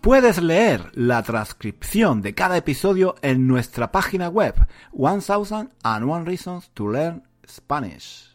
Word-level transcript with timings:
Puedes 0.00 0.40
leer 0.40 0.90
la 0.94 1.22
transcripción 1.22 2.22
de 2.22 2.34
cada 2.34 2.56
episodio 2.56 3.16
en 3.20 3.46
nuestra 3.46 3.92
página 3.92 4.30
web 4.30 4.54
1001 4.94 6.24
Reasons 6.24 6.70
to 6.72 6.88
Learn 6.88 7.22
Spanish. 7.46 8.34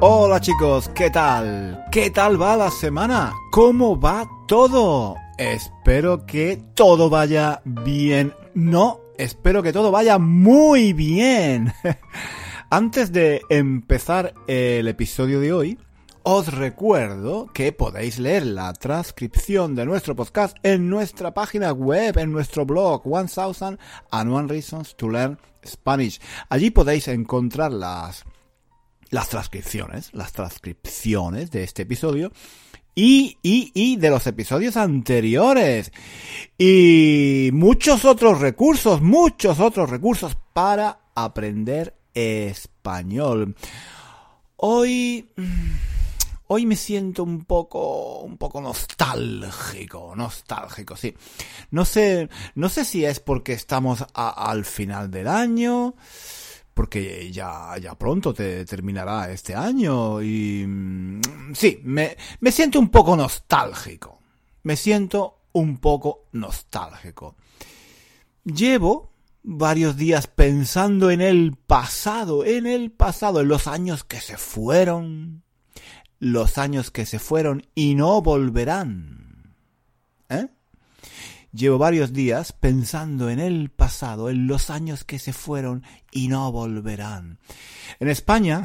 Hola 0.00 0.40
chicos, 0.40 0.88
¿qué 0.88 1.08
tal? 1.08 1.84
¿Qué 1.92 2.10
tal 2.10 2.42
va 2.42 2.56
la 2.56 2.70
semana? 2.72 3.32
¿Cómo 3.52 4.00
va 4.00 4.28
todo? 4.48 5.14
Espero 5.38 6.26
que 6.26 6.60
todo 6.74 7.08
vaya 7.08 7.62
bien. 7.64 8.34
No, 8.54 9.00
espero 9.16 9.62
que 9.62 9.72
todo 9.72 9.90
vaya 9.90 10.18
muy 10.18 10.92
bien. 10.92 11.72
Antes 12.70 13.10
de 13.10 13.40
empezar 13.48 14.34
el 14.46 14.88
episodio 14.88 15.40
de 15.40 15.54
hoy, 15.54 15.78
os 16.22 16.52
recuerdo 16.52 17.46
que 17.54 17.72
podéis 17.72 18.18
leer 18.18 18.44
la 18.44 18.74
transcripción 18.74 19.74
de 19.74 19.86
nuestro 19.86 20.14
podcast 20.14 20.54
en 20.62 20.90
nuestra 20.90 21.32
página 21.32 21.72
web, 21.72 22.18
en 22.18 22.30
nuestro 22.30 22.66
blog 22.66 23.06
1000 23.06 23.78
and 24.10 24.32
One 24.32 24.48
Reasons 24.48 24.96
to 24.96 25.08
Learn 25.08 25.38
Spanish. 25.66 26.20
Allí 26.50 26.70
podéis 26.70 27.08
encontrar 27.08 27.72
las, 27.72 28.24
las 29.08 29.30
transcripciones, 29.30 30.10
las 30.12 30.32
transcripciones 30.32 31.50
de 31.50 31.62
este 31.64 31.82
episodio 31.82 32.30
y, 32.94 33.38
y, 33.42 33.70
y 33.74 33.96
de 33.96 34.10
los 34.10 34.26
episodios 34.26 34.76
anteriores. 34.76 35.92
Y 36.58 37.50
muchos 37.52 38.04
otros 38.04 38.40
recursos, 38.40 39.00
muchos 39.00 39.60
otros 39.60 39.90
recursos 39.90 40.36
para 40.52 41.00
aprender 41.14 41.96
español. 42.14 43.56
Hoy... 44.56 45.28
Hoy 46.54 46.66
me 46.66 46.76
siento 46.76 47.22
un 47.22 47.46
poco, 47.46 48.18
un 48.18 48.36
poco 48.36 48.60
nostálgico, 48.60 50.14
nostálgico, 50.14 50.96
sí. 50.96 51.14
No 51.70 51.86
sé, 51.86 52.28
no 52.56 52.68
sé 52.68 52.84
si 52.84 53.06
es 53.06 53.20
porque 53.20 53.54
estamos 53.54 54.04
al 54.12 54.66
final 54.66 55.10
del 55.10 55.28
año, 55.28 55.94
porque 56.74 57.30
ya, 57.30 57.76
ya 57.80 57.94
pronto 57.94 58.32
te 58.32 58.64
terminará 58.64 59.30
este 59.30 59.54
año 59.54 60.22
y 60.22 60.64
mm, 60.66 61.20
sí, 61.54 61.80
me, 61.84 62.16
me 62.40 62.52
siento 62.52 62.78
un 62.78 62.88
poco 62.88 63.16
nostálgico. 63.16 64.20
Me 64.62 64.76
siento 64.76 65.42
un 65.52 65.78
poco 65.78 66.28
nostálgico. 66.32 67.36
Llevo 68.44 69.12
varios 69.42 69.96
días 69.96 70.26
pensando 70.26 71.10
en 71.10 71.20
el 71.20 71.56
pasado, 71.56 72.44
en 72.44 72.66
el 72.66 72.90
pasado, 72.90 73.40
en 73.40 73.48
los 73.48 73.66
años 73.66 74.04
que 74.04 74.20
se 74.20 74.36
fueron, 74.36 75.42
los 76.18 76.58
años 76.58 76.90
que 76.90 77.06
se 77.06 77.18
fueron 77.18 77.66
y 77.74 77.94
no 77.94 78.22
volverán. 78.22 79.21
Llevo 81.52 81.76
varios 81.76 82.14
días 82.14 82.52
pensando 82.52 83.28
en 83.28 83.38
el 83.38 83.70
pasado, 83.70 84.30
en 84.30 84.46
los 84.46 84.70
años 84.70 85.04
que 85.04 85.18
se 85.18 85.34
fueron 85.34 85.84
y 86.10 86.28
no 86.28 86.50
volverán. 86.50 87.38
En 88.00 88.08
España, 88.08 88.64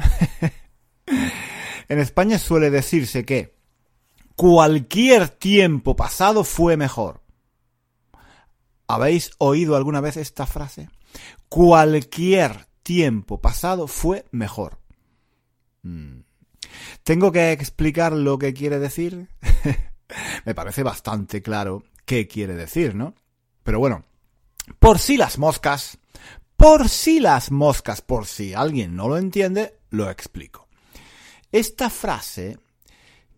en 1.88 1.98
España 1.98 2.38
suele 2.38 2.70
decirse 2.70 3.26
que 3.26 3.54
cualquier 4.36 5.28
tiempo 5.28 5.96
pasado 5.96 6.44
fue 6.44 6.78
mejor. 6.78 7.20
¿Habéis 8.86 9.32
oído 9.36 9.76
alguna 9.76 10.00
vez 10.00 10.16
esta 10.16 10.46
frase? 10.46 10.88
Cualquier 11.50 12.68
tiempo 12.82 13.38
pasado 13.38 13.86
fue 13.86 14.24
mejor. 14.30 14.78
Mm. 15.82 16.20
¿Tengo 17.02 17.32
que 17.32 17.52
explicar 17.52 18.14
lo 18.14 18.38
que 18.38 18.54
quiere 18.54 18.78
decir? 18.78 19.28
Me 20.46 20.54
parece 20.54 20.82
bastante 20.82 21.42
claro 21.42 21.84
qué 22.08 22.26
quiere 22.26 22.54
decir, 22.54 22.94
¿no? 22.94 23.14
Pero 23.62 23.78
bueno, 23.78 24.02
por 24.78 24.98
si 24.98 25.18
las 25.18 25.36
moscas, 25.36 25.98
por 26.56 26.88
si 26.88 27.20
las 27.20 27.50
moscas, 27.50 28.00
por 28.00 28.24
si 28.24 28.54
alguien 28.54 28.96
no 28.96 29.08
lo 29.08 29.18
entiende, 29.18 29.74
lo 29.90 30.10
explico. 30.10 30.68
Esta 31.52 31.90
frase 31.90 32.58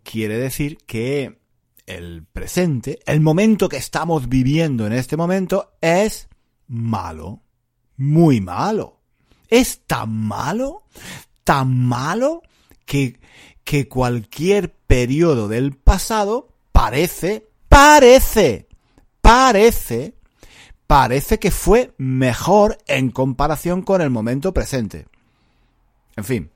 quiere 0.05 0.39
decir 0.39 0.79
que 0.87 1.41
el 1.85 2.25
presente, 2.25 3.01
el 3.07 3.21
momento 3.21 3.69
que 3.69 3.77
estamos 3.77 4.29
viviendo 4.29 4.87
en 4.87 4.93
este 4.93 5.17
momento, 5.17 5.73
es 5.81 6.29
malo, 6.69 7.43
muy 7.97 8.41
malo. 8.41 9.01
Es 9.49 9.81
tan 9.89 10.15
malo, 10.15 10.85
tan 11.43 11.77
malo, 11.77 12.43
que 12.87 13.19
que 13.65 13.89
cualquier 13.89 14.75
periodo 14.75 15.47
del 15.47 15.77
pasado 15.77 16.49
parece, 16.73 17.50
parece, 17.71 18.67
parece, 19.23 20.15
parece 20.89 21.39
que 21.39 21.53
fue 21.53 21.95
mejor 21.99 22.77
en 22.89 23.11
comparación 23.11 23.83
con 23.83 24.03
el 24.03 24.11
momento 24.11 24.53
presente. 24.53 25.07
En 26.17 26.25
fin, 26.25 26.51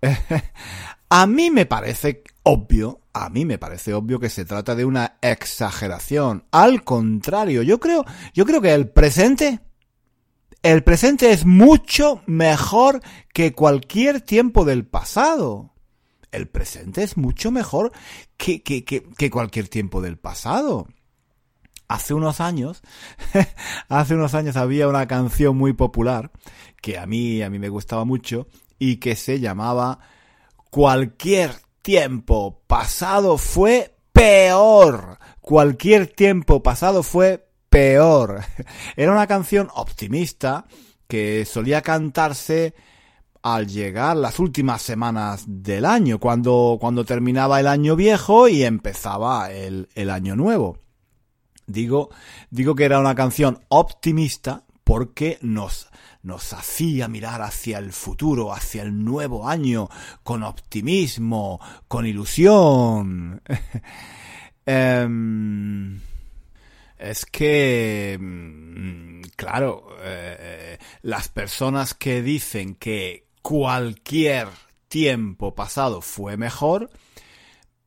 a 1.10 1.26
mí 1.26 1.50
me 1.50 1.66
parece 1.66 2.24
obvio, 2.42 3.00
a 3.12 3.28
mí 3.28 3.44
me 3.44 3.58
parece 3.58 3.92
obvio 3.92 4.18
que 4.18 4.30
se 4.30 4.46
trata 4.46 4.74
de 4.74 4.86
una 4.86 5.18
exageración. 5.20 6.44
Al 6.50 6.82
contrario, 6.84 7.62
yo 7.62 7.78
creo, 7.78 8.06
yo 8.32 8.46
creo 8.46 8.62
que 8.62 8.72
el 8.72 8.88
presente, 8.88 9.60
el 10.62 10.82
presente 10.82 11.32
es 11.32 11.44
mucho 11.44 12.22
mejor 12.24 13.02
que 13.34 13.52
cualquier 13.52 14.22
tiempo 14.22 14.64
del 14.64 14.86
pasado 14.86 15.75
el 16.36 16.48
presente 16.48 17.02
es 17.02 17.16
mucho 17.16 17.50
mejor 17.50 17.92
que, 18.36 18.62
que, 18.62 18.84
que, 18.84 19.30
cualquier 19.30 19.68
tiempo 19.68 20.00
del 20.00 20.18
pasado. 20.18 20.86
Hace 21.88 22.14
unos 22.14 22.40
años, 22.40 22.82
hace 23.88 24.14
unos 24.14 24.34
años 24.34 24.56
había 24.56 24.88
una 24.88 25.06
canción 25.06 25.56
muy 25.56 25.72
popular 25.72 26.30
que 26.82 26.98
a 26.98 27.06
mí, 27.06 27.42
a 27.42 27.50
mí 27.50 27.58
me 27.58 27.68
gustaba 27.68 28.04
mucho 28.04 28.48
y 28.78 28.96
que 28.96 29.16
se 29.16 29.40
llamaba 29.40 30.00
Cualquier 30.70 31.52
tiempo 31.82 32.62
pasado 32.66 33.38
fue 33.38 33.96
peor. 34.12 35.18
Cualquier 35.40 36.08
tiempo 36.08 36.62
pasado 36.62 37.02
fue 37.02 37.48
peor. 37.70 38.42
Era 38.96 39.12
una 39.12 39.26
canción 39.26 39.68
optimista 39.74 40.66
que 41.06 41.44
solía 41.44 41.82
cantarse 41.82 42.74
al 43.46 43.68
llegar 43.68 44.16
las 44.16 44.40
últimas 44.40 44.82
semanas 44.82 45.44
del 45.46 45.84
año, 45.84 46.18
cuando, 46.18 46.78
cuando 46.80 47.04
terminaba 47.04 47.60
el 47.60 47.68
año 47.68 47.94
viejo 47.94 48.48
y 48.48 48.64
empezaba 48.64 49.52
el, 49.52 49.88
el 49.94 50.10
año 50.10 50.34
nuevo. 50.34 50.78
Digo, 51.64 52.10
digo 52.50 52.74
que 52.74 52.82
era 52.82 52.98
una 52.98 53.14
canción 53.14 53.60
optimista 53.68 54.64
porque 54.82 55.38
nos, 55.42 55.88
nos 56.24 56.52
hacía 56.54 57.06
mirar 57.06 57.40
hacia 57.40 57.78
el 57.78 57.92
futuro, 57.92 58.52
hacia 58.52 58.82
el 58.82 59.04
nuevo 59.04 59.48
año, 59.48 59.88
con 60.24 60.42
optimismo, 60.42 61.60
con 61.86 62.04
ilusión. 62.04 63.42
Em, 64.68 66.00
es 66.98 67.24
que, 67.26 68.18
mm, 68.20 69.20
claro, 69.36 69.86
eh, 70.02 70.76
las 71.02 71.28
personas 71.28 71.94
que 71.94 72.20
dicen 72.20 72.74
que, 72.74 73.25
cualquier 73.46 74.48
tiempo 74.88 75.54
pasado 75.54 76.00
fue 76.00 76.36
mejor, 76.36 76.90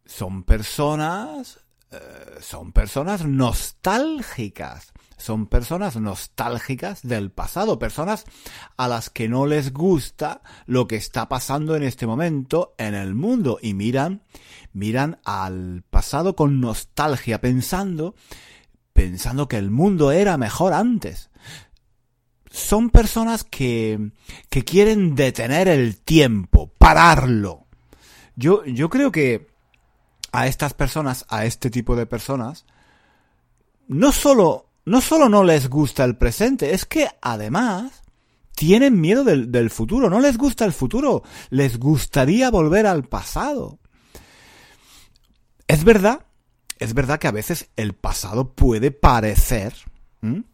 son 0.05 0.43
personas, 0.43 1.59
eh, 1.91 1.97
son 2.39 2.71
personas 2.71 3.25
nostálgicas. 3.25 4.93
Son 5.17 5.47
personas 5.47 5.97
nostálgicas 5.97 7.01
del 7.01 7.29
pasado, 7.29 7.77
personas 7.77 8.23
a 8.77 8.87
las 8.87 9.09
que 9.09 9.27
no 9.27 9.45
les 9.45 9.73
gusta 9.73 10.41
lo 10.65 10.87
que 10.87 10.95
está 10.95 11.27
pasando 11.27 11.75
en 11.75 11.83
este 11.83 12.07
momento 12.07 12.73
en 12.77 12.95
el 12.95 13.13
mundo 13.13 13.59
y 13.61 13.73
miran, 13.73 14.23
miran 14.71 15.19
al 15.25 15.83
pasado 15.89 16.37
con 16.37 16.61
nostalgia, 16.61 17.41
pensando, 17.41 18.15
pensando 18.93 19.49
que 19.49 19.57
el 19.57 19.71
mundo 19.71 20.13
era 20.13 20.37
mejor 20.37 20.71
antes 20.71 21.28
son 22.49 22.89
personas 22.89 23.43
que, 23.43 24.11
que 24.49 24.63
quieren 24.63 25.15
detener 25.15 25.67
el 25.67 25.97
tiempo, 25.97 26.71
pararlo. 26.77 27.67
Yo, 28.35 28.65
yo 28.65 28.89
creo 28.89 29.11
que 29.11 29.47
a 30.31 30.47
estas 30.47 30.73
personas, 30.73 31.25
a 31.29 31.45
este 31.45 31.69
tipo 31.69 31.95
de 31.95 32.05
personas, 32.05 32.65
no 33.87 34.11
solo, 34.11 34.67
no 34.85 35.01
solo 35.01 35.29
no 35.29 35.43
les 35.43 35.69
gusta 35.69 36.03
el 36.05 36.17
presente, 36.17 36.73
es 36.73 36.85
que 36.85 37.07
además 37.21 38.03
tienen 38.55 38.99
miedo 38.99 39.23
del, 39.23 39.51
del 39.51 39.69
futuro, 39.69 40.09
no 40.09 40.19
les 40.19 40.37
gusta 40.37 40.65
el 40.65 40.73
futuro, 40.73 41.23
les 41.49 41.77
gustaría 41.79 42.49
volver 42.49 42.85
al 42.85 43.03
pasado. 43.03 43.79
Es 45.67 45.83
verdad, 45.83 46.25
es 46.79 46.93
verdad 46.93 47.19
que 47.19 47.27
a 47.27 47.31
veces 47.31 47.69
el 47.75 47.93
pasado 47.93 48.53
puede 48.53 48.91
parecer, 48.91 49.73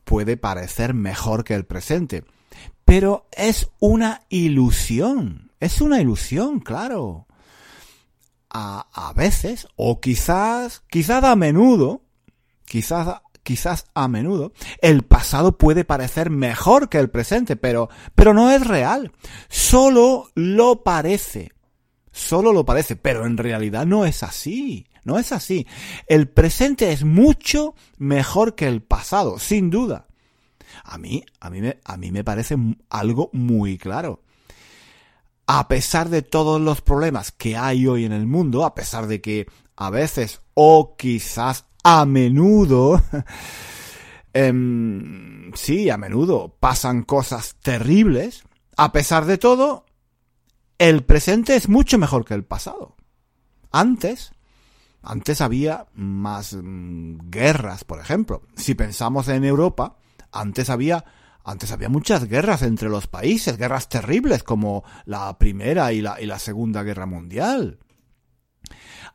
puede 0.03 0.37
parecer 0.37 0.93
mejor 0.93 1.43
que 1.43 1.55
el 1.55 1.65
presente, 1.65 2.23
pero 2.85 3.27
es 3.31 3.69
una 3.79 4.21
ilusión, 4.29 5.51
es 5.59 5.81
una 5.81 6.01
ilusión, 6.01 6.59
claro. 6.59 7.27
A, 8.49 8.87
a 8.93 9.13
veces, 9.13 9.67
o 9.75 9.99
quizás, 9.99 10.83
quizás 10.89 11.23
a 11.23 11.35
menudo, 11.35 12.03
quizás 12.63 13.21
quizás 13.45 13.85
a 13.93 14.07
menudo, 14.07 14.53
el 14.81 15.03
pasado 15.03 15.57
puede 15.57 15.85
parecer 15.85 16.31
mejor 16.31 16.89
que 16.89 16.97
el 16.97 17.11
presente, 17.11 17.55
pero, 17.55 17.89
pero 18.15 18.33
no 18.33 18.49
es 18.49 18.65
real. 18.65 19.11
Solo 19.49 20.31
lo 20.33 20.83
parece. 20.83 21.51
Solo 22.11 22.53
lo 22.53 22.65
parece, 22.65 22.95
pero 22.95 23.25
en 23.25 23.37
realidad 23.37 23.85
no 23.85 24.05
es 24.05 24.23
así. 24.23 24.87
No 25.05 25.17
es 25.19 25.31
así. 25.31 25.65
El 26.07 26.27
presente 26.27 26.91
es 26.91 27.05
mucho 27.05 27.75
mejor 27.97 28.55
que 28.55 28.67
el 28.67 28.81
pasado, 28.81 29.39
sin 29.39 29.69
duda. 29.69 30.07
A 30.83 30.97
mí, 30.97 31.23
a 31.39 31.49
mí 31.49 31.61
me, 31.61 31.79
a 31.85 31.95
mí 31.95 32.11
me 32.11 32.23
parece 32.23 32.57
algo 32.89 33.29
muy 33.31 33.77
claro. 33.77 34.23
A 35.47 35.67
pesar 35.67 36.09
de 36.09 36.23
todos 36.23 36.59
los 36.59 36.81
problemas 36.81 37.31
que 37.31 37.55
hay 37.55 37.85
hoy 37.85 38.03
en 38.03 38.11
el 38.11 38.25
mundo, 38.25 38.65
a 38.65 38.73
pesar 38.73 39.05
de 39.05 39.21
que 39.21 39.47
a 39.75 39.91
veces 39.91 40.41
o 40.55 40.95
quizás 40.97 41.65
a 41.83 42.03
menudo, 42.05 42.99
eh, 44.33 45.51
sí, 45.53 45.89
a 45.91 45.97
menudo 45.97 46.57
pasan 46.59 47.03
cosas 47.03 47.57
terribles, 47.61 48.43
a 48.75 48.91
pesar 48.91 49.25
de 49.25 49.37
todo, 49.37 49.85
el 50.79 51.03
presente 51.03 51.55
es 51.55 51.69
mucho 51.69 51.99
mejor 51.99 52.25
que 52.25 52.33
el 52.33 52.43
pasado. 52.43 52.95
Antes, 53.71 54.31
antes 55.05 55.39
había 55.41 55.85
más 55.93 56.53
mm, 56.53 57.29
guerras, 57.29 57.83
por 57.83 57.99
ejemplo. 57.99 58.41
Si 58.55 58.73
pensamos 58.73 59.27
en 59.27 59.45
Europa, 59.45 59.97
antes 60.31 60.69
había 60.69 61.05
antes 61.47 61.71
había 61.71 61.89
muchas 61.89 62.27
guerras 62.27 62.63
entre 62.63 62.89
los 62.89 63.05
países, 63.05 63.57
guerras 63.57 63.87
terribles 63.87 64.41
como 64.41 64.83
la 65.05 65.37
Primera 65.37 65.93
y 65.93 66.01
la, 66.01 66.19
y 66.19 66.25
la 66.25 66.39
Segunda 66.39 66.81
Guerra 66.81 67.05
Mundial. 67.05 67.77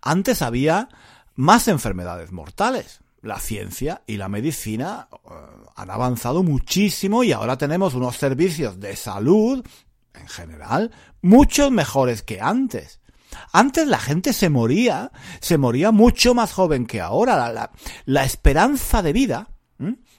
Antes 0.00 0.40
había 0.40 0.88
más 1.34 1.66
enfermedades 1.66 2.30
mortales. 2.30 3.00
La 3.20 3.40
ciencia 3.40 4.02
y 4.06 4.16
la 4.16 4.28
medicina 4.28 5.08
uh, 5.10 5.28
han 5.74 5.90
avanzado 5.90 6.44
muchísimo 6.44 7.24
y 7.24 7.32
ahora 7.32 7.58
tenemos 7.58 7.94
unos 7.94 8.16
servicios 8.16 8.78
de 8.78 8.94
salud, 8.94 9.66
en 10.14 10.28
general, 10.28 10.92
mucho 11.20 11.70
mejores 11.72 12.22
que 12.22 12.40
antes. 12.40 12.99
Antes 13.52 13.86
la 13.86 13.98
gente 13.98 14.32
se 14.32 14.48
moría, 14.48 15.12
se 15.40 15.58
moría 15.58 15.90
mucho 15.90 16.34
más 16.34 16.52
joven 16.52 16.86
que 16.86 17.00
ahora. 17.00 17.36
La, 17.52 17.70
la, 18.04 18.24
esperanza 18.24 19.02
de 19.02 19.12
vida, 19.12 19.48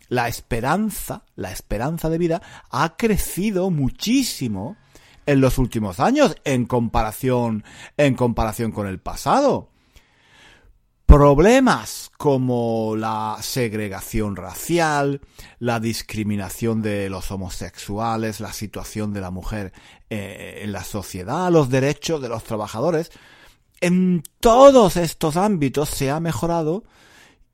la 0.10 0.28
esperanza, 0.28 1.24
la 1.36 1.52
esperanza 1.52 2.10
de 2.10 2.18
vida 2.18 2.42
ha 2.70 2.98
crecido 2.98 3.70
muchísimo 3.70 4.78
en 5.26 5.42
los 5.42 5.58
últimos 5.58 6.00
años 6.00 6.36
en 6.44 6.66
comparación, 6.66 7.64
en 7.98 8.16
comparación 8.16 8.72
con 8.72 8.88
el 8.88 9.00
pasado. 9.00 9.71
Problemas 11.12 12.10
como 12.18 12.96
la 12.96 13.38
segregación 13.42 14.38
racial, 14.38 15.20
la 15.60 15.82
discriminación 15.82 16.82
de 16.82 17.10
los 17.10 17.32
homosexuales, 17.32 18.40
la 18.40 18.54
situación 18.54 19.12
de 19.12 19.20
la 19.20 19.30
mujer 19.30 19.74
eh, 20.10 20.62
en 20.64 20.72
la 20.72 20.86
sociedad, 20.86 21.52
los 21.52 21.70
derechos 21.70 22.22
de 22.22 22.30
los 22.30 22.46
trabajadores, 22.46 23.12
en 23.82 24.24
todos 24.40 24.96
estos 24.96 25.36
ámbitos 25.36 25.90
se 25.90 26.10
ha 26.10 26.22
mejorado 26.22 26.86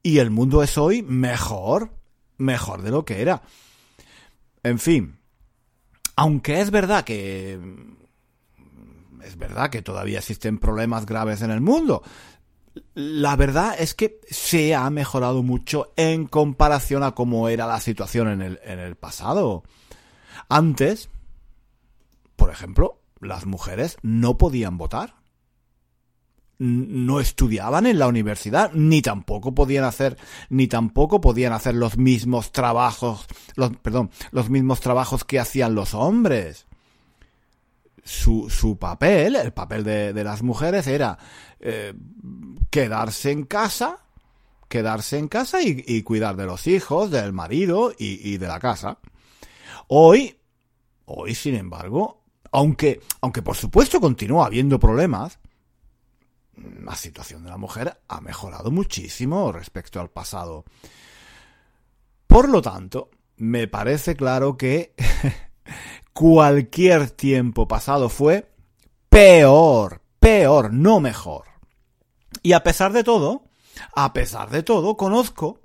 y 0.04 0.19
el 0.19 0.30
mundo 0.30 0.62
es 0.62 0.77
hoy 0.77 1.01
mejor, 1.01 1.89
mejor 2.38 2.83
de 2.83 2.92
lo 2.92 3.06
que 3.06 3.24
era. 3.24 3.42
En 4.62 4.77
fin, 4.77 5.18
aunque 6.15 6.62
es 6.62 6.69
verdad 6.69 7.04
que 7.04 7.59
es 9.24 9.36
verdad 9.36 9.71
que 9.71 9.81
todavía 9.81 10.19
existen 10.19 10.59
problemas 10.59 11.07
graves 11.07 11.42
en 11.42 11.50
el 11.50 11.59
mundo, 11.59 12.04
la 12.94 13.36
verdad 13.36 13.76
es 13.78 13.94
que 13.94 14.20
se 14.30 14.76
ha 14.76 14.90
mejorado 14.90 15.44
mucho 15.44 15.92
en 15.96 16.28
comparación 16.28 17.04
a 17.04 17.14
cómo 17.14 17.50
era 17.50 17.68
la 17.68 17.80
situación 17.80 18.30
en 18.30 18.42
el, 18.42 18.60
en 18.64 18.80
el 18.80 18.96
pasado. 18.96 19.64
Antes, 20.50 21.10
por 22.36 22.52
ejemplo, 22.52 23.02
las 23.20 23.46
mujeres 23.46 23.98
no 24.02 24.38
podían 24.38 24.78
votar. 24.78 25.16
No 26.60 27.20
estudiaban 27.20 27.86
en 27.86 28.00
la 28.00 28.08
universidad, 28.08 28.72
ni 28.74 29.04
tampoco 29.04 29.54
podían 29.54 29.84
hacer, 29.84 30.18
ni 30.50 30.68
tampoco 30.68 31.22
podían 31.22 31.54
hacer 31.54 31.76
los 31.76 31.98
mismos 31.98 32.52
trabajos, 32.52 33.28
los, 33.56 33.78
perdón, 33.78 34.10
los 34.32 34.50
mismos 34.50 34.80
trabajos 34.80 35.24
que 35.24 35.40
hacían 35.40 35.76
los 35.76 35.94
hombres 35.94 36.68
su, 38.07 38.50
su 38.50 38.77
papel, 38.77 39.36
el 39.36 39.51
papel 39.51 39.83
de, 39.83 40.13
de 40.13 40.24
las 40.24 40.42
mujeres 40.42 40.88
era 40.88 41.18
eh, 41.59 41.94
quedarse 42.69 43.31
en 43.31 43.44
casa, 43.44 44.00
quedarse 44.69 45.18
en 45.18 45.27
casa 45.27 45.62
y, 45.62 45.83
y, 45.86 46.04
cuidar 46.04 46.38
de 46.38 46.45
los 46.45 46.68
hijos, 46.68 47.12
del 47.12 47.33
marido 47.33 47.92
y, 47.98 48.31
y, 48.31 48.38
de 48.38 48.48
la 48.48 48.59
casa. 48.59 49.00
Hoy, 49.89 50.39
hoy, 51.06 51.36
sin 51.36 51.56
embargo, 51.56 52.24
aunque, 52.51 53.01
aunque 53.21 53.42
por 53.42 53.57
supuesto 53.57 54.00
continúa 54.00 54.45
habiendo 54.45 54.80
problemas, 54.80 55.39
la 56.56 56.95
situación 56.95 57.44
de 57.44 57.50
la 57.50 57.57
mujer 57.57 58.00
ha 58.07 58.21
mejorado 58.21 58.71
muchísimo 58.71 59.51
respecto 59.51 60.00
al 60.00 60.09
pasado. 60.09 60.63
Por 62.26 62.47
lo 62.47 62.61
tanto, 62.61 63.11
me 63.35 63.68
parece 63.68 64.16
claro 64.16 64.56
que 64.56 64.94
cualquier 66.18 67.12
tiempo 67.12 67.68
pasado 67.68 68.09
fue 68.09 68.52
peor, 69.07 70.02
peor, 70.19 70.74
no 70.74 71.00
mejor. 71.00 71.45
Y 72.42 72.54
a 72.54 72.64
pesar 72.64 72.92
de 72.92 73.04
todo, 73.04 73.44
a 73.94 74.14
pesar 74.14 74.50
de 74.50 74.64
todo, 74.64 74.97
conozco, 74.97 75.62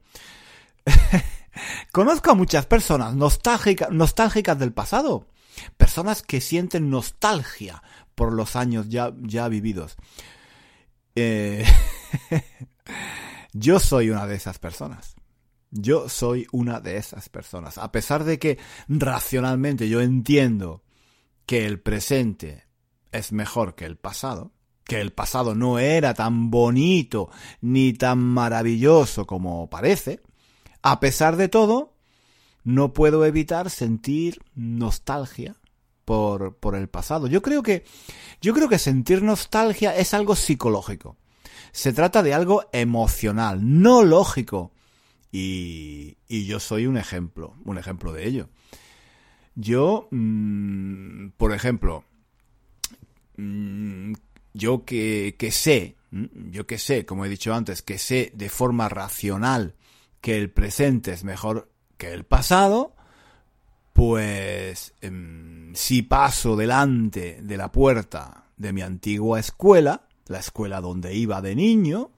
conozco 1.93 2.33
a 2.33 2.35
muchas 2.35 2.67
personas 2.67 3.15
nostálgicas, 3.15 3.91
nostálgicas 3.93 4.59
del 4.59 4.75
pasado. 4.75 5.27
Personas 5.79 6.21
que 6.21 6.43
sienten 6.43 6.91
nostalgia 6.91 7.83
por 8.15 8.35
los 8.35 8.55
años 8.55 8.91
ya, 8.91 9.11
ya 9.23 9.49
vividos. 9.49 9.97
Eh, 11.15 11.65
yo 13.55 13.81
soy 13.81 14.11
una 14.11 14.27
de 14.27 14.35
esas 14.35 14.59
personas. 14.59 15.15
Yo 15.73 16.11
soy 16.11 16.47
una 16.53 16.81
de 16.81 16.99
esas 16.99 17.31
personas. 17.31 17.79
A 17.79 17.91
pesar 17.93 18.25
de 18.25 18.39
que 18.39 18.59
racionalmente 18.89 19.89
yo 19.89 20.03
entiendo 20.03 20.83
que 21.47 21.65
el 21.67 21.81
presente 21.81 22.67
es 23.11 23.33
mejor 23.33 23.75
que 23.75 23.87
el 23.87 23.97
pasado, 23.97 24.53
que 24.85 25.01
el 25.01 25.13
pasado 25.13 25.55
no 25.55 25.79
era 25.79 26.13
tan 26.13 26.51
bonito 26.51 27.31
ni 27.63 27.95
tan 27.95 28.19
maravilloso 28.19 29.27
como 29.27 29.71
parece, 29.71 30.21
a 30.83 31.01
pesar 31.01 31.37
de 31.37 31.49
todo, 31.49 31.95
no 32.65 32.93
puedo 32.93 33.25
evitar 33.25 33.71
sentir 33.71 34.43
nostalgia 34.55 35.57
por, 36.05 36.57
por 36.57 36.75
el 36.75 36.91
pasado. 36.91 37.29
Yo 37.29 37.41
creo 37.41 37.63
que, 37.63 37.85
yo 38.43 38.53
creo 38.53 38.69
que 38.69 38.79
sentir 38.79 39.23
nostalgia 39.23 39.97
es 39.97 40.13
algo 40.13 40.37
psicológico. 40.37 41.17
Se 41.73 41.95
trata 41.95 42.23
de 42.23 42.35
algo 42.35 42.65
emocional, 42.73 43.61
no 43.63 44.03
lógico. 44.03 44.73
Y, 45.33 46.19
y 46.29 46.45
yo 46.45 46.61
soy 46.61 46.87
un 46.87 46.99
ejemplo, 46.99 47.57
un 47.65 47.79
ejemplo 47.79 48.13
de 48.13 48.29
ello. 48.29 48.49
Yo, 49.55 50.09
mmm, 50.11 51.29
por 51.37 51.53
ejemplo, 51.53 52.05
mmm, 53.37 54.13
yo 54.55 54.85
que, 54.85 55.35
que 55.39 55.51
sé, 55.51 55.97
yo 56.11 56.67
que 56.67 56.79
sé, 56.79 57.07
como 57.07 57.25
he 57.25 57.29
dicho 57.29 57.55
antes, 57.55 57.83
que 57.83 57.99
sé 57.99 58.33
de 58.35 58.51
forma 58.51 58.89
racional 58.89 59.75
que 60.21 60.37
el 60.37 60.51
presente 60.51 61.13
es 61.13 61.25
mejor 61.25 61.71
que 61.97 62.13
el 62.13 62.25
pasado, 62.25 62.95
pues 63.93 64.95
eh, 65.01 65.71
si 65.75 66.03
paso 66.03 66.57
delante 66.57 67.41
de 67.43 67.57
la 67.57 67.73
puerta 67.73 68.45
de 68.57 68.73
mi 68.73 68.83
antigua 68.83 69.41
escuela, 69.41 70.07
la 70.27 70.39
escuela 70.39 70.81
donde 70.81 71.15
iba 71.15 71.41
de 71.41 71.55
niño, 71.55 72.11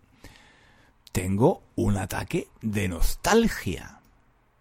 tengo 1.15 1.63
un 1.77 1.97
ataque 1.97 2.49
de 2.61 2.89
nostalgia. 2.89 4.01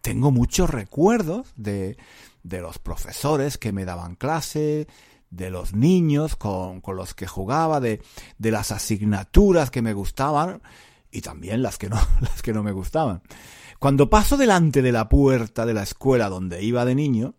tengo 0.01 0.29
muchos 0.29 0.69
recuerdos 0.69 1.47
de, 1.55 1.97
de 2.43 2.61
los 2.61 2.77
profesores 2.77 3.57
que 3.57 3.71
me 3.71 3.85
daban 3.85 4.13
clase, 4.13 4.85
de 5.31 5.49
los 5.49 5.73
niños 5.73 6.35
con, 6.35 6.79
con 6.79 6.95
los 6.95 7.15
que 7.15 7.25
jugaba, 7.25 7.79
de, 7.79 8.03
de 8.37 8.51
las 8.51 8.71
asignaturas 8.71 9.71
que 9.71 9.81
me 9.81 9.93
gustaban 9.93 10.61
y 11.09 11.21
también 11.21 11.63
las 11.63 11.79
que 11.79 11.89
no, 11.89 11.99
las 12.21 12.43
que 12.43 12.53
no 12.53 12.61
me 12.61 12.71
gustaban. 12.71 13.23
Cuando 13.79 14.11
paso 14.11 14.37
delante 14.37 14.83
de 14.83 14.91
la 14.91 15.09
puerta 15.09 15.65
de 15.65 15.73
la 15.73 15.81
escuela 15.81 16.29
donde 16.29 16.61
iba 16.61 16.85
de 16.85 16.93
niño, 16.93 17.33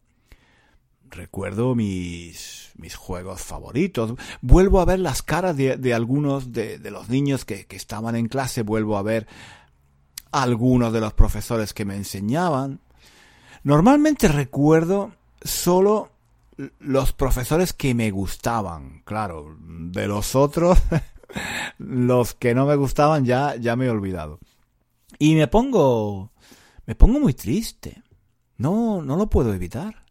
recuerdo 1.14 1.74
mis, 1.74 2.70
mis 2.76 2.94
juegos 2.94 3.40
favoritos. 3.40 4.14
Vuelvo 4.42 4.80
a 4.80 4.84
ver 4.84 4.98
las 4.98 5.22
caras 5.22 5.56
de, 5.56 5.76
de 5.76 5.94
algunos 5.94 6.52
de, 6.52 6.78
de, 6.78 6.90
los 6.90 7.08
niños 7.08 7.44
que, 7.44 7.66
que 7.66 7.76
estaban 7.76 8.16
en 8.16 8.28
clase, 8.28 8.62
vuelvo 8.62 8.98
a 8.98 9.02
ver 9.02 9.26
algunos 10.32 10.92
de 10.92 11.00
los 11.00 11.14
profesores 11.14 11.72
que 11.72 11.84
me 11.84 11.96
enseñaban. 11.96 12.80
Normalmente 13.62 14.28
recuerdo 14.28 15.12
solo 15.42 16.10
los 16.78 17.12
profesores 17.12 17.72
que 17.72 17.94
me 17.94 18.10
gustaban, 18.10 19.02
claro, 19.04 19.56
de 19.60 20.06
los 20.06 20.34
otros, 20.34 20.78
los 21.78 22.34
que 22.34 22.54
no 22.54 22.66
me 22.66 22.76
gustaban 22.76 23.24
ya, 23.24 23.56
ya 23.56 23.76
me 23.76 23.86
he 23.86 23.90
olvidado. 23.90 24.38
Y 25.18 25.34
me 25.34 25.48
pongo, 25.48 26.32
me 26.86 26.94
pongo 26.94 27.20
muy 27.20 27.34
triste. 27.34 28.02
No, 28.56 29.02
no 29.02 29.16
lo 29.16 29.28
puedo 29.28 29.52
evitar. 29.52 30.03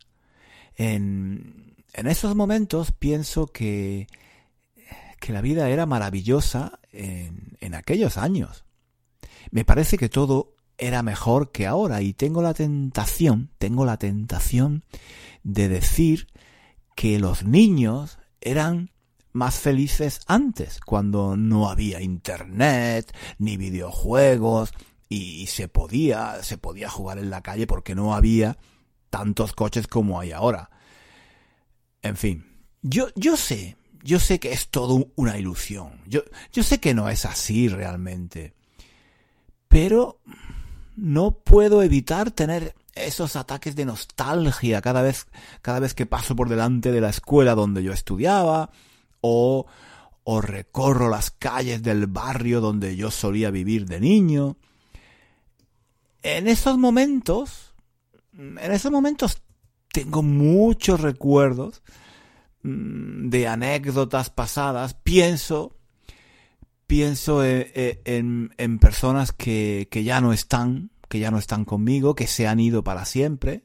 En, 0.76 1.76
esos 1.94 2.36
momentos 2.36 2.92
pienso 2.92 3.48
que, 3.48 4.08
que 5.20 5.34
la 5.34 5.42
vida 5.42 5.70
era 5.70 5.86
maravillosa 5.86 6.80
en, 6.92 7.58
en 7.60 7.76
aquellos 7.76 8.18
años. 8.18 8.66
Me 9.52 9.66
parece 9.66 9.98
que 9.98 10.10
todo 10.10 10.56
era 10.78 11.04
mejor 11.04 11.52
que 11.52 11.68
ahora 11.68 12.02
y 12.02 12.14
tengo 12.14 12.42
la 12.42 12.54
tentación, 12.54 13.52
tengo 13.58 13.86
la 13.86 13.98
tentación 13.98 14.84
de 15.44 15.70
decir 15.70 16.28
que 16.96 17.20
los 17.20 17.44
niños 17.44 18.18
eran 18.42 18.92
más 19.32 19.56
felices 19.56 20.22
antes, 20.28 20.80
cuando 20.80 21.36
no 21.36 21.70
había 21.70 22.02
internet, 22.02 23.16
ni 23.40 23.58
videojuegos, 23.58 24.74
y 25.10 25.48
se 25.48 25.68
podía, 25.68 26.42
se 26.44 26.58
podía 26.58 26.90
jugar 26.90 27.18
en 27.18 27.30
la 27.30 27.42
calle 27.42 27.68
porque 27.68 27.96
no 27.96 28.16
había 28.16 28.58
tantos 29.14 29.54
coches 29.54 29.86
como 29.86 30.20
hay 30.20 30.32
ahora. 30.32 30.72
En 32.02 32.18
fin, 32.18 32.44
yo, 32.82 33.10
yo 33.16 33.38
sé, 33.38 33.78
yo 34.02 34.20
sé 34.20 34.40
que 34.40 34.54
es 34.54 34.70
todo 34.70 35.12
una 35.16 35.38
ilusión. 35.38 36.02
Yo, 36.08 36.24
yo 36.52 36.64
sé 36.64 36.80
que 36.80 36.96
no 36.96 37.08
es 37.10 37.24
así 37.24 37.68
realmente. 37.68 38.56
Pero 39.68 40.20
no 40.96 41.30
puedo 41.30 41.84
evitar 41.84 42.32
tener 42.32 42.74
esos 42.96 43.36
ataques 43.36 43.76
de 43.76 43.86
nostalgia 43.86 44.82
cada 44.82 45.04
vez, 45.04 45.28
cada 45.62 45.80
vez 45.80 45.94
que 45.94 46.08
paso 46.08 46.36
por 46.36 46.50
delante 46.50 46.92
de 46.92 47.02
la 47.02 47.10
escuela 47.10 47.54
donde 47.54 47.84
yo 47.84 47.94
estudiaba, 47.94 48.72
o, 49.22 49.68
o 50.24 50.42
recorro 50.42 51.08
las 51.08 51.30
calles 51.30 51.84
del 51.84 52.08
barrio 52.08 52.62
donde 52.62 52.96
yo 52.96 53.12
solía 53.12 53.52
vivir 53.52 53.86
de 53.86 54.00
niño. 54.00 54.58
En 56.24 56.48
esos 56.48 56.80
momentos, 56.80 57.73
en 58.38 58.72
esos 58.72 58.92
momentos 58.92 59.42
tengo 59.92 60.24
muchos 60.24 61.02
recuerdos 61.02 61.84
mm, 62.64 63.30
de 63.30 63.48
anécdotas 63.48 64.30
pasadas. 64.30 64.96
Pienso, 64.96 65.78
pienso 66.88 67.44
en, 67.44 67.68
en, 67.74 68.54
en 68.58 68.80
personas 68.80 69.32
que, 69.32 69.88
que 69.92 70.04
ya 70.04 70.20
no 70.22 70.34
están, 70.34 70.92
que 71.10 71.20
ya 71.20 71.32
no 71.32 71.38
están 71.38 71.66
conmigo, 71.66 72.16
que 72.16 72.28
se 72.28 72.48
han 72.48 72.60
ido 72.60 72.84
para 72.84 73.06
siempre. 73.06 73.64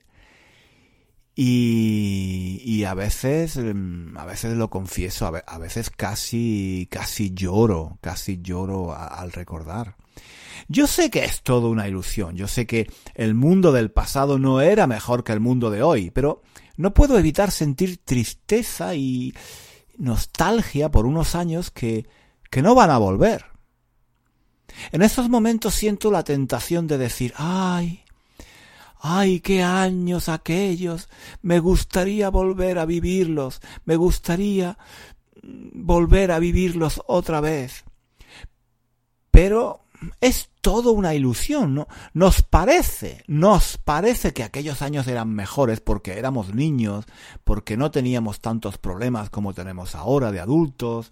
Y, 1.41 2.61
y 2.65 2.83
a 2.83 2.95
veces, 2.95 3.57
mm, 3.57 4.19
a 4.19 4.25
veces 4.25 4.57
lo 4.57 4.71
confieso, 4.71 5.27
a 5.47 5.59
veces 5.59 5.89
casi, 5.89 6.89
casi 6.91 7.33
lloro, 7.33 7.99
casi 8.01 8.43
lloro 8.43 8.93
al 8.93 9.31
recordar. 9.31 9.97
Yo 10.69 10.87
sé 10.87 11.11
que 11.11 11.25
es 11.25 11.43
todo 11.43 11.71
una 11.71 11.89
ilusión, 11.89 12.37
yo 12.37 12.47
sé 12.47 12.67
que 12.67 12.91
el 13.15 13.35
mundo 13.35 13.73
del 13.73 13.91
pasado 13.91 14.39
no 14.39 14.61
era 14.61 14.87
mejor 14.87 15.25
que 15.25 15.33
el 15.33 15.41
mundo 15.41 15.71
de 15.71 15.83
hoy, 15.83 16.11
pero 16.11 16.43
no 16.77 16.93
puedo 16.93 17.19
evitar 17.19 17.51
sentir 17.51 17.99
tristeza 18.05 18.95
y 18.95 19.35
nostalgia 19.97 20.91
por 20.91 21.07
unos 21.07 21.35
años 21.35 21.71
que, 21.71 22.07
que 22.51 22.63
no 22.63 22.75
van 22.75 22.91
a 22.91 22.99
volver. 22.99 23.47
En 24.93 25.03
esos 25.03 25.29
momentos 25.29 25.75
siento 25.75 26.11
la 26.11 26.23
tentación 26.23 26.87
de 26.87 26.99
decir, 26.99 27.33
ay, 27.37 28.05
ay, 29.01 29.41
qué 29.41 29.63
años 29.63 30.29
aquellos, 30.29 31.09
me 31.43 31.61
gustaría 31.61 32.31
volver 32.31 32.79
a 32.79 32.85
vivirlos, 32.85 33.61
me 33.85 33.97
gustaría 33.97 34.79
volver 35.43 36.31
a 36.33 36.39
vivirlos 36.39 37.03
otra 37.07 37.41
vez. 37.41 37.85
Pero 39.31 39.88
es 40.21 40.51
todo 40.61 40.93
una 40.93 41.15
ilusión, 41.15 41.75
¿no? 41.75 41.89
Nos 42.13 42.43
parece, 42.43 43.25
nos 43.27 43.79
parece 43.79 44.33
que 44.33 44.45
aquellos 44.45 44.83
años 44.83 45.07
eran 45.07 45.31
mejores 45.31 45.81
porque 45.81 46.19
éramos 46.19 46.55
niños, 46.55 47.05
porque 47.45 47.77
no 47.77 47.91
teníamos 47.91 48.41
tantos 48.41 48.79
problemas 48.79 49.31
como 49.31 49.55
tenemos 49.55 49.95
ahora 49.95 50.31
de 50.31 50.41
adultos, 50.41 51.11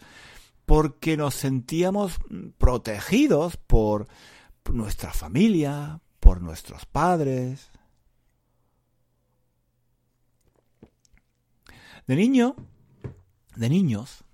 porque 0.67 1.17
nos 1.17 1.35
sentíamos 1.35 2.19
protegidos 2.59 3.57
por 3.57 4.09
nuestra 4.73 5.13
familia, 5.13 6.01
por 6.21 6.41
nuestros 6.41 6.87
padres. 6.87 7.71
De 12.07 12.15
niño, 12.15 12.55
de 13.57 13.69
niños, 13.69 14.25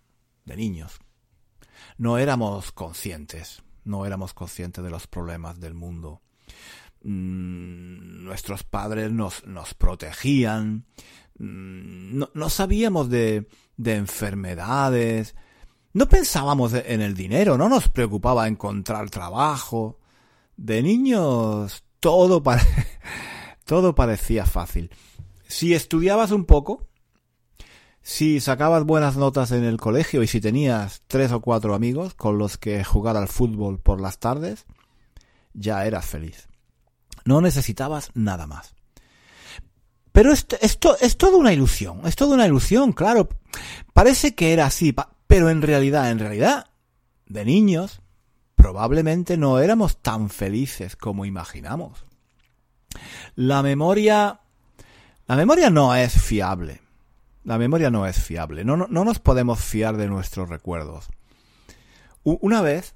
de 0.44 0.56
niños, 0.56 1.00
no 1.96 2.18
éramos 2.18 2.72
conscientes, 2.72 3.62
no 3.84 4.06
éramos 4.06 4.34
conscientes 4.34 4.82
de 4.82 4.90
los 4.90 5.06
problemas 5.06 5.60
del 5.60 5.74
mundo. 5.74 6.22
Mm, 7.02 8.24
nuestros 8.24 8.62
padres 8.62 9.10
nos, 9.10 9.44
nos 9.46 9.74
protegían, 9.74 10.86
mm, 11.38 12.18
no, 12.18 12.30
no 12.34 12.48
sabíamos 12.48 13.10
de, 13.10 13.48
de 13.76 13.96
enfermedades, 13.96 15.34
no 15.94 16.08
pensábamos 16.08 16.72
en 16.74 17.00
el 17.02 17.14
dinero, 17.14 17.58
no 17.58 17.68
nos 17.68 17.88
preocupaba 17.88 18.48
encontrar 18.48 19.10
trabajo. 19.10 19.98
De 20.56 20.82
niños 20.82 21.84
todo, 22.00 22.42
todo 23.64 23.94
parecía 23.94 24.46
fácil. 24.46 24.90
Si 25.46 25.74
estudiabas 25.74 26.30
un 26.30 26.46
poco, 26.46 26.88
si 28.02 28.40
sacabas 28.40 28.84
buenas 28.84 29.16
notas 29.16 29.52
en 29.52 29.64
el 29.64 29.78
colegio 29.78 30.22
y 30.22 30.26
si 30.26 30.40
tenías 30.40 31.02
tres 31.06 31.30
o 31.32 31.40
cuatro 31.40 31.74
amigos 31.74 32.14
con 32.14 32.36
los 32.36 32.58
que 32.58 32.82
jugar 32.84 33.16
al 33.16 33.28
fútbol 33.28 33.78
por 33.78 34.00
las 34.00 34.18
tardes, 34.18 34.66
ya 35.54 35.86
eras 35.86 36.04
feliz. 36.04 36.48
No 37.24 37.40
necesitabas 37.40 38.10
nada 38.14 38.46
más. 38.46 38.74
Pero 40.10 40.32
esto, 40.32 40.56
esto 40.60 40.96
es 41.00 41.16
toda 41.16 41.38
una 41.38 41.52
ilusión, 41.52 42.02
es 42.04 42.16
toda 42.16 42.34
una 42.34 42.46
ilusión, 42.46 42.92
claro. 42.92 43.28
Parece 43.92 44.34
que 44.34 44.52
era 44.52 44.66
así, 44.66 44.94
pero 45.26 45.48
en 45.48 45.62
realidad, 45.62 46.10
en 46.10 46.18
realidad, 46.18 46.66
de 47.26 47.44
niños, 47.44 48.02
probablemente 48.56 49.36
no 49.36 49.58
éramos 49.60 50.02
tan 50.02 50.28
felices 50.28 50.96
como 50.96 51.24
imaginamos. 51.24 52.04
La 53.36 53.62
memoria... 53.62 54.40
La 55.26 55.36
memoria 55.36 55.70
no 55.70 55.94
es 55.94 56.12
fiable. 56.12 56.82
La 57.44 57.58
memoria 57.58 57.90
no 57.90 58.06
es 58.06 58.22
fiable. 58.22 58.64
No, 58.64 58.76
no, 58.76 58.86
no 58.88 59.04
nos 59.04 59.18
podemos 59.18 59.60
fiar 59.60 59.96
de 59.96 60.08
nuestros 60.08 60.48
recuerdos. 60.48 61.08
Una 62.24 62.62
vez, 62.62 62.94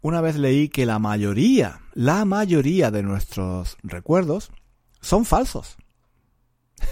una 0.00 0.20
vez 0.20 0.36
leí 0.36 0.68
que 0.68 0.86
la 0.86 0.98
mayoría, 0.98 1.80
la 1.92 2.24
mayoría 2.24 2.90
de 2.90 3.02
nuestros 3.02 3.76
recuerdos 3.82 4.50
son 5.00 5.24
falsos. 5.24 5.76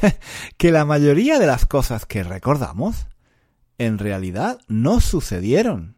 que 0.58 0.70
la 0.70 0.84
mayoría 0.84 1.38
de 1.38 1.46
las 1.46 1.66
cosas 1.66 2.06
que 2.06 2.22
recordamos 2.22 3.06
en 3.78 3.98
realidad 3.98 4.58
no 4.68 5.00
sucedieron. 5.00 5.96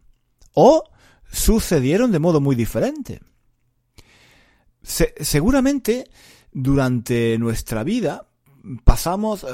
O 0.54 0.84
sucedieron 1.30 2.12
de 2.12 2.18
modo 2.18 2.40
muy 2.40 2.56
diferente. 2.56 3.20
Se, 4.82 5.14
seguramente 5.20 6.08
durante 6.52 7.36
nuestra 7.38 7.84
vida 7.84 8.28
pasamos 8.84 9.44
eh, 9.44 9.48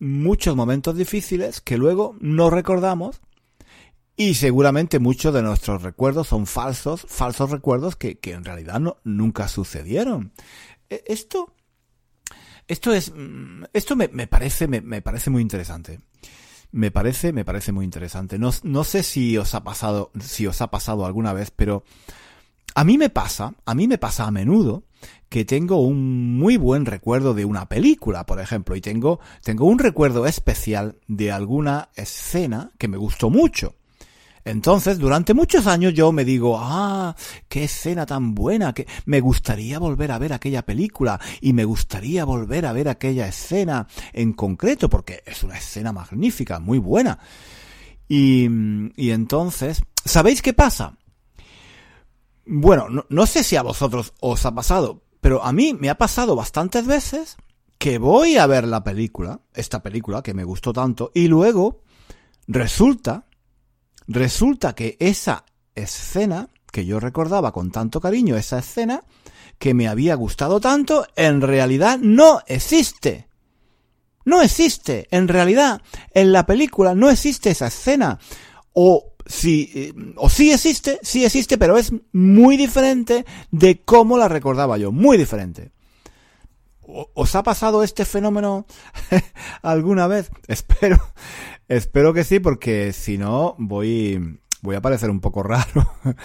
muchos 0.00 0.56
momentos 0.56 0.96
difíciles 0.96 1.60
que 1.60 1.78
luego 1.78 2.16
no 2.20 2.50
recordamos 2.50 3.20
y 4.16 4.34
seguramente 4.34 4.98
muchos 4.98 5.32
de 5.32 5.42
nuestros 5.42 5.82
recuerdos 5.82 6.28
son 6.28 6.46
falsos, 6.46 7.06
falsos 7.08 7.50
recuerdos 7.50 7.96
que, 7.96 8.18
que 8.18 8.32
en 8.32 8.44
realidad 8.44 8.80
no, 8.80 8.96
nunca 9.04 9.46
sucedieron. 9.46 10.32
E, 10.88 11.04
esto, 11.06 11.54
esto 12.66 12.92
es, 12.92 13.12
mm, 13.14 13.64
esto 13.72 13.94
me, 13.94 14.08
me 14.08 14.26
parece, 14.26 14.66
me, 14.66 14.80
me 14.80 15.02
parece 15.02 15.30
muy 15.30 15.42
interesante 15.42 16.00
me 16.72 16.90
parece, 16.90 17.32
me 17.32 17.44
parece 17.44 17.72
muy 17.72 17.84
interesante. 17.84 18.38
No, 18.38 18.50
no 18.62 18.84
sé 18.84 19.02
si 19.02 19.36
os 19.36 19.54
ha 19.54 19.64
pasado, 19.64 20.12
si 20.20 20.46
os 20.46 20.60
ha 20.60 20.70
pasado 20.70 21.04
alguna 21.04 21.32
vez, 21.32 21.50
pero 21.50 21.84
a 22.74 22.84
mí 22.84 22.98
me 22.98 23.10
pasa, 23.10 23.54
a 23.64 23.74
mí 23.74 23.88
me 23.88 23.98
pasa 23.98 24.26
a 24.26 24.30
menudo 24.30 24.84
que 25.28 25.44
tengo 25.44 25.80
un 25.80 26.38
muy 26.38 26.56
buen 26.56 26.86
recuerdo 26.86 27.34
de 27.34 27.44
una 27.44 27.68
película, 27.68 28.26
por 28.26 28.40
ejemplo, 28.40 28.74
y 28.76 28.80
tengo, 28.80 29.20
tengo 29.44 29.66
un 29.66 29.78
recuerdo 29.78 30.26
especial 30.26 30.96
de 31.06 31.30
alguna 31.30 31.88
escena 31.94 32.72
que 32.78 32.88
me 32.88 32.96
gustó 32.96 33.30
mucho. 33.30 33.74
Entonces, 34.44 34.98
durante 34.98 35.34
muchos 35.34 35.66
años 35.66 35.94
yo 35.94 36.12
me 36.12 36.24
digo, 36.24 36.58
ah, 36.58 37.14
qué 37.48 37.64
escena 37.64 38.06
tan 38.06 38.34
buena, 38.34 38.72
que 38.72 38.86
me 39.04 39.20
gustaría 39.20 39.78
volver 39.78 40.12
a 40.12 40.18
ver 40.18 40.32
aquella 40.32 40.62
película 40.62 41.20
y 41.40 41.52
me 41.52 41.64
gustaría 41.64 42.24
volver 42.24 42.66
a 42.66 42.72
ver 42.72 42.88
aquella 42.88 43.28
escena 43.28 43.86
en 44.12 44.32
concreto, 44.32 44.88
porque 44.88 45.22
es 45.26 45.42
una 45.42 45.58
escena 45.58 45.92
magnífica, 45.92 46.58
muy 46.58 46.78
buena. 46.78 47.18
Y, 48.08 48.48
y 48.96 49.10
entonces, 49.10 49.82
¿sabéis 50.04 50.42
qué 50.42 50.52
pasa? 50.52 50.96
Bueno, 52.52 52.88
no, 52.88 53.06
no 53.08 53.26
sé 53.26 53.44
si 53.44 53.56
a 53.56 53.62
vosotros 53.62 54.12
os 54.20 54.44
ha 54.44 54.54
pasado, 54.54 55.02
pero 55.20 55.42
a 55.44 55.52
mí 55.52 55.72
me 55.72 55.88
ha 55.88 55.96
pasado 55.96 56.36
bastantes 56.36 56.86
veces 56.86 57.36
que 57.78 57.98
voy 57.98 58.36
a 58.36 58.46
ver 58.46 58.66
la 58.66 58.84
película, 58.84 59.40
esta 59.54 59.82
película 59.82 60.22
que 60.22 60.34
me 60.34 60.44
gustó 60.44 60.72
tanto, 60.72 61.12
y 61.14 61.28
luego 61.28 61.82
resulta 62.46 63.24
Resulta 64.12 64.74
que 64.74 64.96
esa 64.98 65.44
escena, 65.76 66.48
que 66.72 66.84
yo 66.84 66.98
recordaba 66.98 67.52
con 67.52 67.70
tanto 67.70 68.00
cariño, 68.00 68.36
esa 68.36 68.58
escena, 68.58 69.04
que 69.60 69.72
me 69.72 69.86
había 69.86 70.16
gustado 70.16 70.58
tanto, 70.58 71.06
en 71.14 71.40
realidad 71.40 71.96
no 72.02 72.40
existe. 72.48 73.28
No 74.24 74.42
existe. 74.42 75.06
En 75.12 75.28
realidad, 75.28 75.80
en 76.12 76.32
la 76.32 76.44
película 76.44 76.96
no 76.96 77.08
existe 77.08 77.50
esa 77.50 77.68
escena. 77.68 78.18
O 78.72 79.09
si, 79.26 79.70
eh, 79.74 79.94
o 80.16 80.28
sí 80.28 80.52
existe, 80.52 80.98
sí 81.02 81.24
existe, 81.24 81.58
pero 81.58 81.76
es 81.76 81.92
muy 82.12 82.56
diferente 82.56 83.24
de 83.50 83.80
cómo 83.82 84.18
la 84.18 84.28
recordaba 84.28 84.78
yo. 84.78 84.92
Muy 84.92 85.18
diferente. 85.18 85.70
¿Os 86.82 87.34
ha 87.34 87.42
pasado 87.42 87.84
este 87.84 88.04
fenómeno 88.04 88.66
alguna 89.62 90.06
vez? 90.06 90.30
Espero, 90.48 90.98
espero 91.68 92.12
que 92.12 92.24
sí, 92.24 92.40
porque 92.40 92.92
si 92.92 93.16
no 93.16 93.54
voy, 93.58 94.40
voy 94.62 94.76
a 94.76 94.80
parecer 94.80 95.10
un 95.10 95.20
poco 95.20 95.42
raro. 95.42 95.92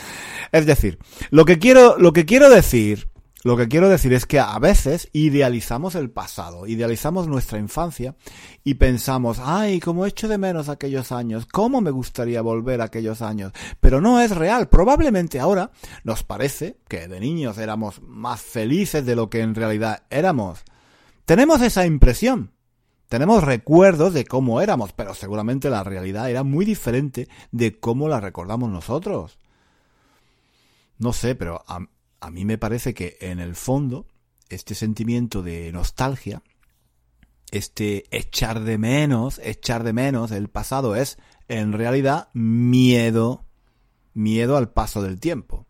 es 0.52 0.66
decir, 0.66 0.98
lo 1.30 1.46
que 1.46 1.60
quiero, 1.60 1.98
lo 1.98 2.14
que 2.14 2.26
quiero 2.26 2.50
decir 2.50 3.10
lo 3.46 3.56
que 3.56 3.68
quiero 3.68 3.90
decir 3.90 4.12
es 4.12 4.26
que 4.26 4.40
a 4.40 4.58
veces 4.58 5.08
idealizamos 5.14 5.94
el 5.94 6.10
pasado, 6.10 6.66
idealizamos 6.66 7.28
nuestra 7.28 7.60
infancia 7.60 8.16
y 8.64 8.74
pensamos, 8.74 9.38
ay, 9.40 9.80
cómo 9.80 10.08
echo 10.08 10.28
de 10.28 10.40
menos 10.40 10.68
aquellos 10.68 11.12
años, 11.12 11.46
cómo 11.46 11.80
me 11.80 11.92
gustaría 11.92 12.42
volver 12.42 12.82
a 12.82 12.86
aquellos 12.86 13.22
años. 13.22 13.54
Pero 13.80 14.02
no 14.02 14.20
es 14.20 14.36
real. 14.36 14.68
Probablemente 14.68 15.40
ahora 15.40 15.70
nos 16.04 16.24
parece 16.24 16.80
que 16.88 17.08
de 17.08 17.20
niños 17.20 17.60
éramos 17.60 18.02
más 18.02 18.42
felices 18.42 19.06
de 19.06 19.16
lo 19.16 19.30
que 19.30 19.42
en 19.42 19.54
realidad 19.54 20.08
éramos. 20.10 20.64
Tenemos 21.26 21.62
esa 21.62 21.86
impresión. 21.86 22.52
Tenemos 23.10 23.44
recuerdos 23.44 24.16
de 24.16 24.26
cómo 24.26 24.60
éramos, 24.60 24.92
pero 24.94 25.14
seguramente 25.14 25.70
la 25.70 25.84
realidad 25.84 26.32
era 26.32 26.42
muy 26.42 26.66
diferente 26.66 27.30
de 27.52 27.80
cómo 27.80 28.10
la 28.10 28.20
recordamos 28.20 28.72
nosotros. 28.72 29.38
No 30.98 31.14
sé, 31.14 31.36
pero 31.36 31.64
a 32.26 32.32
mí 32.32 32.44
me 32.44 32.58
parece 32.58 32.96
que 32.96 33.18
en 33.22 33.40
el 33.40 33.54
fondo 33.54 34.08
este 34.50 34.74
sentimiento 34.74 35.44
de 35.44 35.72
nostalgia, 35.72 36.42
este 37.52 38.06
echar 38.10 38.62
de 38.62 38.80
menos, 38.80 39.40
echar 39.44 39.84
de 39.84 39.94
menos 39.94 40.32
el 40.32 40.50
pasado 40.50 40.96
es 40.96 41.20
en 41.48 41.72
realidad 41.72 42.30
miedo, 42.34 43.46
miedo 44.16 44.58
al 44.58 44.72
paso 44.72 45.04
del 45.04 45.20
tiempo, 45.20 45.68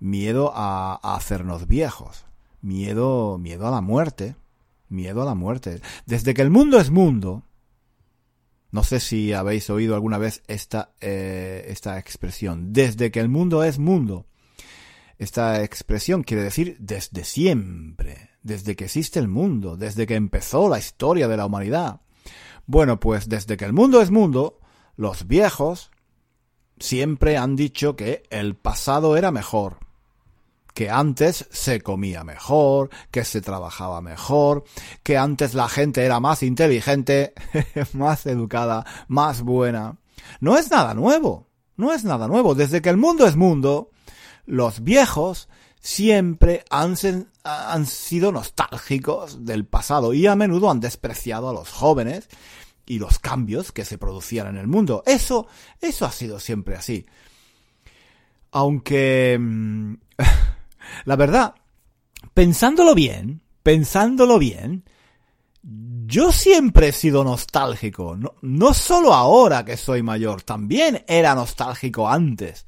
miedo 0.00 0.50
a, 0.54 0.94
hacernos 1.14 1.66
viejos, 1.66 2.24
miedo, 2.62 3.36
miedo 3.36 3.66
a 3.66 3.70
la 3.70 3.82
muerte, 3.82 4.34
miedo 4.88 5.20
a 5.20 5.26
la 5.26 5.34
muerte. 5.34 5.82
Desde 6.06 6.32
que 6.32 6.40
el 6.40 6.48
mundo 6.48 6.80
es 6.80 6.90
mundo, 6.90 7.42
no 8.70 8.82
sé 8.82 8.98
si 8.98 9.34
habéis 9.34 9.68
oído 9.68 9.94
alguna 9.94 10.16
vez 10.16 10.42
esta, 10.46 10.94
eh, 11.02 11.66
esta 11.68 11.98
expresión, 11.98 12.72
desde 12.72 13.10
que 13.10 13.20
el 13.20 13.28
mundo 13.28 13.62
es 13.62 13.78
mundo, 13.78 14.24
esta 15.18 15.62
expresión 15.62 16.22
quiere 16.22 16.42
decir 16.42 16.76
desde 16.78 17.24
siempre, 17.24 18.30
desde 18.42 18.76
que 18.76 18.84
existe 18.84 19.18
el 19.18 19.28
mundo, 19.28 19.76
desde 19.76 20.06
que 20.06 20.14
empezó 20.14 20.68
la 20.68 20.78
historia 20.78 21.28
de 21.28 21.36
la 21.36 21.46
humanidad. 21.46 22.00
Bueno, 22.66 23.00
pues 23.00 23.28
desde 23.28 23.56
que 23.56 23.64
el 23.64 23.72
mundo 23.72 24.00
es 24.02 24.10
mundo, 24.10 24.60
los 24.96 25.26
viejos 25.26 25.90
siempre 26.78 27.36
han 27.36 27.56
dicho 27.56 27.96
que 27.96 28.24
el 28.30 28.56
pasado 28.56 29.16
era 29.16 29.30
mejor, 29.30 29.78
que 30.74 30.90
antes 30.90 31.46
se 31.50 31.80
comía 31.80 32.22
mejor, 32.22 32.90
que 33.10 33.24
se 33.24 33.40
trabajaba 33.40 34.02
mejor, 34.02 34.64
que 35.02 35.16
antes 35.16 35.54
la 35.54 35.68
gente 35.68 36.04
era 36.04 36.20
más 36.20 36.42
inteligente, 36.42 37.32
más 37.94 38.26
educada, 38.26 38.84
más 39.08 39.40
buena. 39.40 39.96
No 40.40 40.58
es 40.58 40.70
nada 40.70 40.92
nuevo, 40.92 41.48
no 41.76 41.94
es 41.94 42.04
nada 42.04 42.28
nuevo. 42.28 42.54
Desde 42.54 42.82
que 42.82 42.90
el 42.90 42.98
mundo 42.98 43.26
es 43.26 43.36
mundo, 43.36 43.90
los 44.46 44.82
viejos 44.82 45.48
siempre 45.80 46.64
han, 46.70 46.96
han, 47.44 47.86
sido 47.86 48.32
nostálgicos 48.32 49.44
del 49.44 49.64
pasado 49.66 50.14
y 50.14 50.26
a 50.26 50.34
menudo 50.34 50.70
han 50.70 50.80
despreciado 50.80 51.48
a 51.48 51.52
los 51.52 51.70
jóvenes 51.70 52.28
y 52.86 52.98
los 52.98 53.18
cambios 53.18 53.72
que 53.72 53.84
se 53.84 53.98
producían 53.98 54.48
en 54.48 54.56
el 54.56 54.66
mundo. 54.66 55.02
Eso, 55.06 55.46
eso 55.80 56.06
ha 56.06 56.12
sido 56.12 56.40
siempre 56.40 56.76
así. 56.76 57.06
Aunque, 58.52 59.36
mm, 59.38 59.94
la 61.04 61.16
verdad, 61.16 61.54
pensándolo 62.34 62.94
bien, 62.94 63.42
pensándolo 63.62 64.38
bien, 64.38 64.84
yo 66.06 66.30
siempre 66.32 66.88
he 66.88 66.92
sido 66.92 67.24
nostálgico. 67.24 68.16
No, 68.16 68.34
no 68.42 68.74
solo 68.74 69.12
ahora 69.12 69.64
que 69.64 69.76
soy 69.76 70.02
mayor, 70.02 70.42
también 70.42 71.04
era 71.08 71.34
nostálgico 71.34 72.08
antes. 72.08 72.66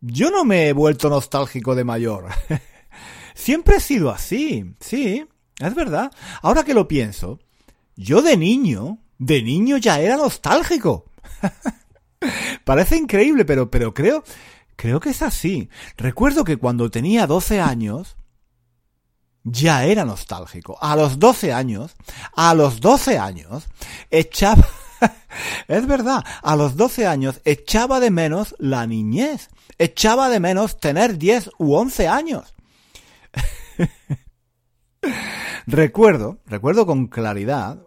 Yo 0.00 0.30
no 0.30 0.44
me 0.44 0.68
he 0.68 0.72
vuelto 0.72 1.10
nostálgico 1.10 1.74
de 1.74 1.84
mayor. 1.84 2.28
Siempre 3.34 3.76
he 3.76 3.80
sido 3.80 4.10
así, 4.10 4.74
sí, 4.80 5.26
es 5.58 5.74
verdad. 5.74 6.10
Ahora 6.42 6.64
que 6.64 6.74
lo 6.74 6.88
pienso, 6.88 7.38
yo 7.96 8.22
de 8.22 8.36
niño, 8.36 8.98
de 9.18 9.42
niño 9.42 9.76
ya 9.76 10.00
era 10.00 10.16
nostálgico. 10.16 11.04
Parece 12.64 12.96
increíble, 12.96 13.44
pero, 13.44 13.70
pero 13.70 13.94
creo, 13.94 14.24
creo 14.76 15.00
que 15.00 15.10
es 15.10 15.22
así. 15.22 15.68
Recuerdo 15.96 16.44
que 16.44 16.56
cuando 16.56 16.90
tenía 16.90 17.26
12 17.26 17.60
años, 17.60 18.16
ya 19.42 19.84
era 19.84 20.04
nostálgico. 20.04 20.78
A 20.80 20.96
los 20.96 21.18
12 21.18 21.52
años, 21.52 21.96
a 22.34 22.54
los 22.54 22.80
12 22.80 23.18
años, 23.18 23.66
echaba, 24.10 24.66
es 25.70 25.86
verdad, 25.86 26.24
a 26.42 26.56
los 26.56 26.76
12 26.76 27.06
años 27.06 27.40
echaba 27.44 28.00
de 28.00 28.10
menos 28.10 28.54
la 28.58 28.86
niñez 28.86 29.48
echaba 29.80 30.28
de 30.28 30.40
menos 30.40 30.78
tener 30.78 31.16
10 31.16 31.52
u 31.58 31.74
11 31.74 32.06
años. 32.06 32.54
recuerdo, 35.66 36.38
recuerdo 36.44 36.84
con 36.84 37.06
claridad 37.06 37.86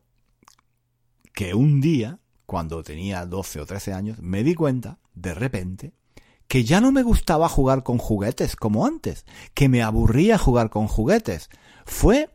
que 1.34 1.54
un 1.54 1.82
día, 1.82 2.19
cuando 2.48 2.82
tenía 2.82 3.26
12 3.28 3.62
o 3.62 3.65
13 3.67 3.93
años, 3.93 4.19
me 4.22 4.43
di 4.43 4.56
cuenta, 4.56 4.98
de 5.13 5.36
repente, 5.36 5.93
que 6.48 6.63
ya 6.63 6.82
no 6.82 6.91
me 6.91 7.04
gustaba 7.04 7.48
jugar 7.48 7.84
con 7.84 8.00
juguetes 8.00 8.56
como 8.56 8.88
antes, 8.88 9.26
que 9.54 9.69
me 9.69 9.84
aburría 9.84 10.39
jugar 10.39 10.72
con 10.72 10.88
juguetes. 10.88 11.50
Fue, 11.86 12.32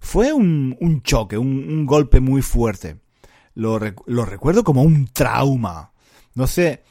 fue 0.00 0.32
un, 0.32 1.02
choque, 1.02 1.36
un, 1.36 1.84
golpe 1.84 2.20
muy 2.20 2.40
fuerte. 2.40 2.96
Lo, 3.54 3.78
lo 4.06 4.24
recuerdo 4.24 4.64
como 4.64 4.82
un 4.82 5.08
trauma. 5.08 5.92
No 6.34 6.46
sé, 6.46 6.82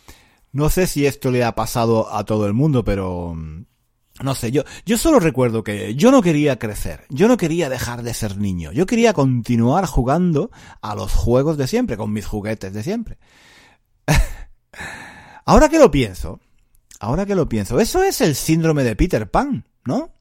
no 0.51 0.69
sé 0.69 0.87
si 0.87 1.05
esto 1.05 1.31
le 1.31 1.43
ha 1.43 1.55
pasado 1.55 2.13
a 2.13 2.25
todo 2.25 2.45
el 2.45 2.53
mundo, 2.53 2.83
pero 2.83 3.33
mm, 3.35 3.65
no 4.23 4.35
sé, 4.35 4.51
yo, 4.51 4.63
yo 4.85 4.97
solo 4.97 5.19
recuerdo 5.19 5.63
que 5.63 5.95
yo 5.95 6.11
no 6.11 6.21
quería 6.21 6.59
crecer, 6.59 7.05
yo 7.09 7.27
no 7.27 7.37
quería 7.37 7.69
dejar 7.69 8.03
de 8.03 8.13
ser 8.13 8.37
niño, 8.37 8.71
yo 8.71 8.85
quería 8.85 9.13
continuar 9.13 9.85
jugando 9.85 10.51
a 10.81 10.95
los 10.95 11.13
juegos 11.13 11.57
de 11.57 11.67
siempre, 11.67 11.97
con 11.97 12.11
mis 12.11 12.25
juguetes 12.25 12.73
de 12.73 12.83
siempre. 12.83 13.17
ahora 15.45 15.69
que 15.69 15.79
lo 15.79 15.89
pienso, 15.89 16.39
ahora 16.99 17.25
que 17.25 17.35
lo 17.35 17.47
pienso, 17.49 17.79
eso 17.79 18.03
es 18.03 18.21
el 18.21 18.35
síndrome 18.35 18.83
de 18.83 18.95
Peter 18.95 19.29
Pan, 19.29 19.65
¿no? 19.85 20.11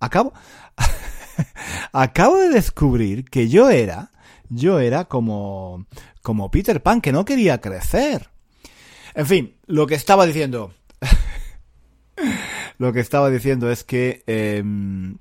Acabo, 0.00 0.32
acabo 1.92 2.38
de 2.38 2.50
descubrir 2.50 3.24
que 3.24 3.48
yo 3.48 3.70
era, 3.70 4.12
yo 4.48 4.80
era 4.80 5.06
como, 5.06 5.86
como 6.22 6.50
Peter 6.50 6.82
Pan, 6.82 7.00
que 7.00 7.12
no 7.12 7.24
quería 7.24 7.60
crecer. 7.60 8.30
En 9.14 9.26
fin, 9.26 9.56
lo 9.66 9.86
que 9.86 9.94
estaba 9.94 10.26
diciendo. 10.26 10.72
lo 12.78 12.92
que 12.92 13.00
estaba 13.00 13.30
diciendo 13.30 13.70
es 13.70 13.84
que 13.84 14.22
em, 14.26 15.18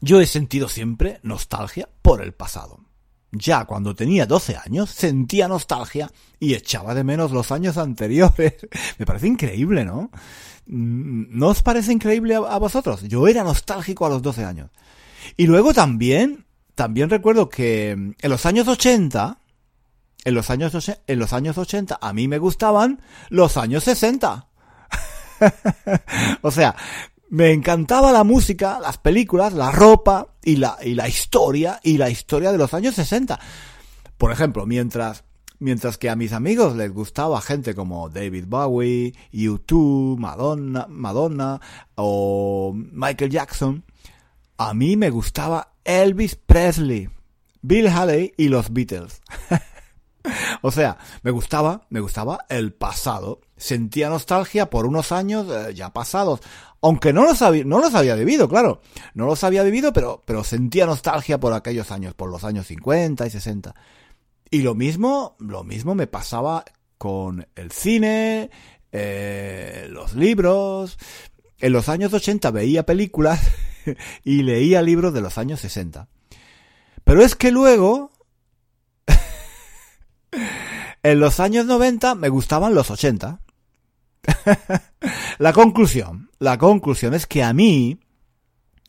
yo 0.00 0.20
he 0.20 0.26
sentido 0.26 0.68
siempre 0.68 1.20
nostalgia 1.22 1.88
por 2.02 2.22
el 2.22 2.32
pasado. 2.32 2.80
Ya 3.32 3.64
cuando 3.64 3.94
tenía 3.94 4.26
12 4.26 4.56
años 4.56 4.90
sentía 4.90 5.46
nostalgia 5.46 6.10
y 6.40 6.54
echaba 6.54 6.94
de 6.94 7.04
menos 7.04 7.30
los 7.30 7.52
años 7.52 7.76
anteriores. 7.76 8.54
Me 8.98 9.06
parece 9.06 9.28
increíble, 9.28 9.84
¿no? 9.84 10.10
¿No 10.66 11.48
os 11.48 11.62
parece 11.62 11.92
increíble 11.92 12.34
a, 12.34 12.58
vosotros? 12.58 13.02
Yo 13.02 13.28
era 13.28 13.44
nostálgico 13.44 14.06
a 14.06 14.08
los 14.08 14.22
12 14.22 14.44
años. 14.44 14.70
Y 15.36 15.46
luego 15.46 15.74
también, 15.74 16.46
también 16.80 17.10
recuerdo 17.10 17.50
que 17.50 17.90
en 17.90 18.16
los 18.22 18.46
años 18.46 18.66
80, 18.66 19.38
en 20.24 20.34
los 20.34 20.48
años, 20.48 20.72
en 21.06 21.18
los 21.18 21.34
años 21.34 21.58
80 21.58 21.98
a 22.00 22.12
mí 22.14 22.26
me 22.26 22.38
gustaban 22.38 23.02
los 23.28 23.58
años 23.58 23.84
60. 23.84 24.48
o 26.40 26.50
sea, 26.50 26.74
me 27.28 27.52
encantaba 27.52 28.12
la 28.12 28.24
música, 28.24 28.80
las 28.80 28.96
películas, 28.96 29.52
la 29.52 29.70
ropa 29.70 30.28
y 30.42 30.56
la, 30.56 30.78
y 30.82 30.94
la 30.94 31.06
historia 31.06 31.80
y 31.82 31.98
la 31.98 32.08
historia 32.08 32.50
de 32.50 32.56
los 32.56 32.72
años 32.72 32.94
60. 32.94 33.38
Por 34.16 34.32
ejemplo, 34.32 34.64
mientras 34.64 35.24
Mientras 35.62 35.98
que 35.98 36.08
a 36.08 36.16
mis 36.16 36.32
amigos 36.32 36.74
les 36.74 36.90
gustaba 36.90 37.38
gente 37.42 37.74
como 37.74 38.08
David 38.08 38.46
Bowie, 38.48 39.12
U2, 39.30 40.16
Madonna, 40.16 40.86
Madonna 40.88 41.60
o 41.96 42.72
Michael 42.74 43.30
Jackson, 43.30 43.84
a 44.60 44.74
mí 44.74 44.94
me 44.94 45.08
gustaba 45.08 45.72
Elvis 45.84 46.36
Presley, 46.36 47.08
Bill 47.62 47.88
Haley 47.88 48.34
y 48.36 48.48
los 48.48 48.70
Beatles. 48.74 49.22
o 50.60 50.70
sea, 50.70 50.98
me 51.22 51.30
gustaba, 51.30 51.86
me 51.88 52.00
gustaba 52.00 52.44
el 52.50 52.74
pasado. 52.74 53.40
Sentía 53.56 54.10
nostalgia 54.10 54.68
por 54.68 54.84
unos 54.84 55.12
años 55.12 55.46
eh, 55.50 55.72
ya 55.72 55.94
pasados. 55.94 56.40
Aunque 56.82 57.14
no 57.14 57.24
los, 57.24 57.40
había, 57.40 58.14
vivido, 58.16 58.50
claro. 58.50 58.82
No 59.14 59.24
los 59.24 59.42
había 59.44 59.62
vivido, 59.62 59.94
pero, 59.94 60.22
pero 60.26 60.44
sentía 60.44 60.84
nostalgia 60.84 61.40
por 61.40 61.54
aquellos 61.54 61.90
años, 61.90 62.12
por 62.12 62.28
los 62.28 62.44
años 62.44 62.66
50 62.66 63.26
y 63.26 63.30
60. 63.30 63.74
Y 64.50 64.60
lo 64.60 64.74
mismo, 64.74 65.36
lo 65.38 65.64
mismo 65.64 65.94
me 65.94 66.06
pasaba 66.06 66.66
con 66.98 67.48
el 67.54 67.72
cine, 67.72 68.50
eh, 68.92 69.88
los 69.88 70.12
libros. 70.12 70.98
En 71.60 71.72
los 71.72 71.88
años 71.88 72.12
80 72.12 72.50
veía 72.50 72.84
películas 72.84 73.40
y 74.24 74.42
leía 74.42 74.82
libros 74.82 75.12
de 75.12 75.20
los 75.20 75.38
años 75.38 75.60
60. 75.60 76.08
Pero 77.04 77.22
es 77.22 77.34
que 77.34 77.50
luego, 77.50 78.12
en 81.02 81.20
los 81.20 81.40
años 81.40 81.66
90 81.66 82.14
me 82.14 82.28
gustaban 82.28 82.74
los 82.74 82.90
80. 82.90 83.40
la 85.38 85.52
conclusión, 85.52 86.30
la 86.38 86.58
conclusión 86.58 87.14
es 87.14 87.26
que 87.26 87.42
a 87.42 87.52
mí, 87.52 88.00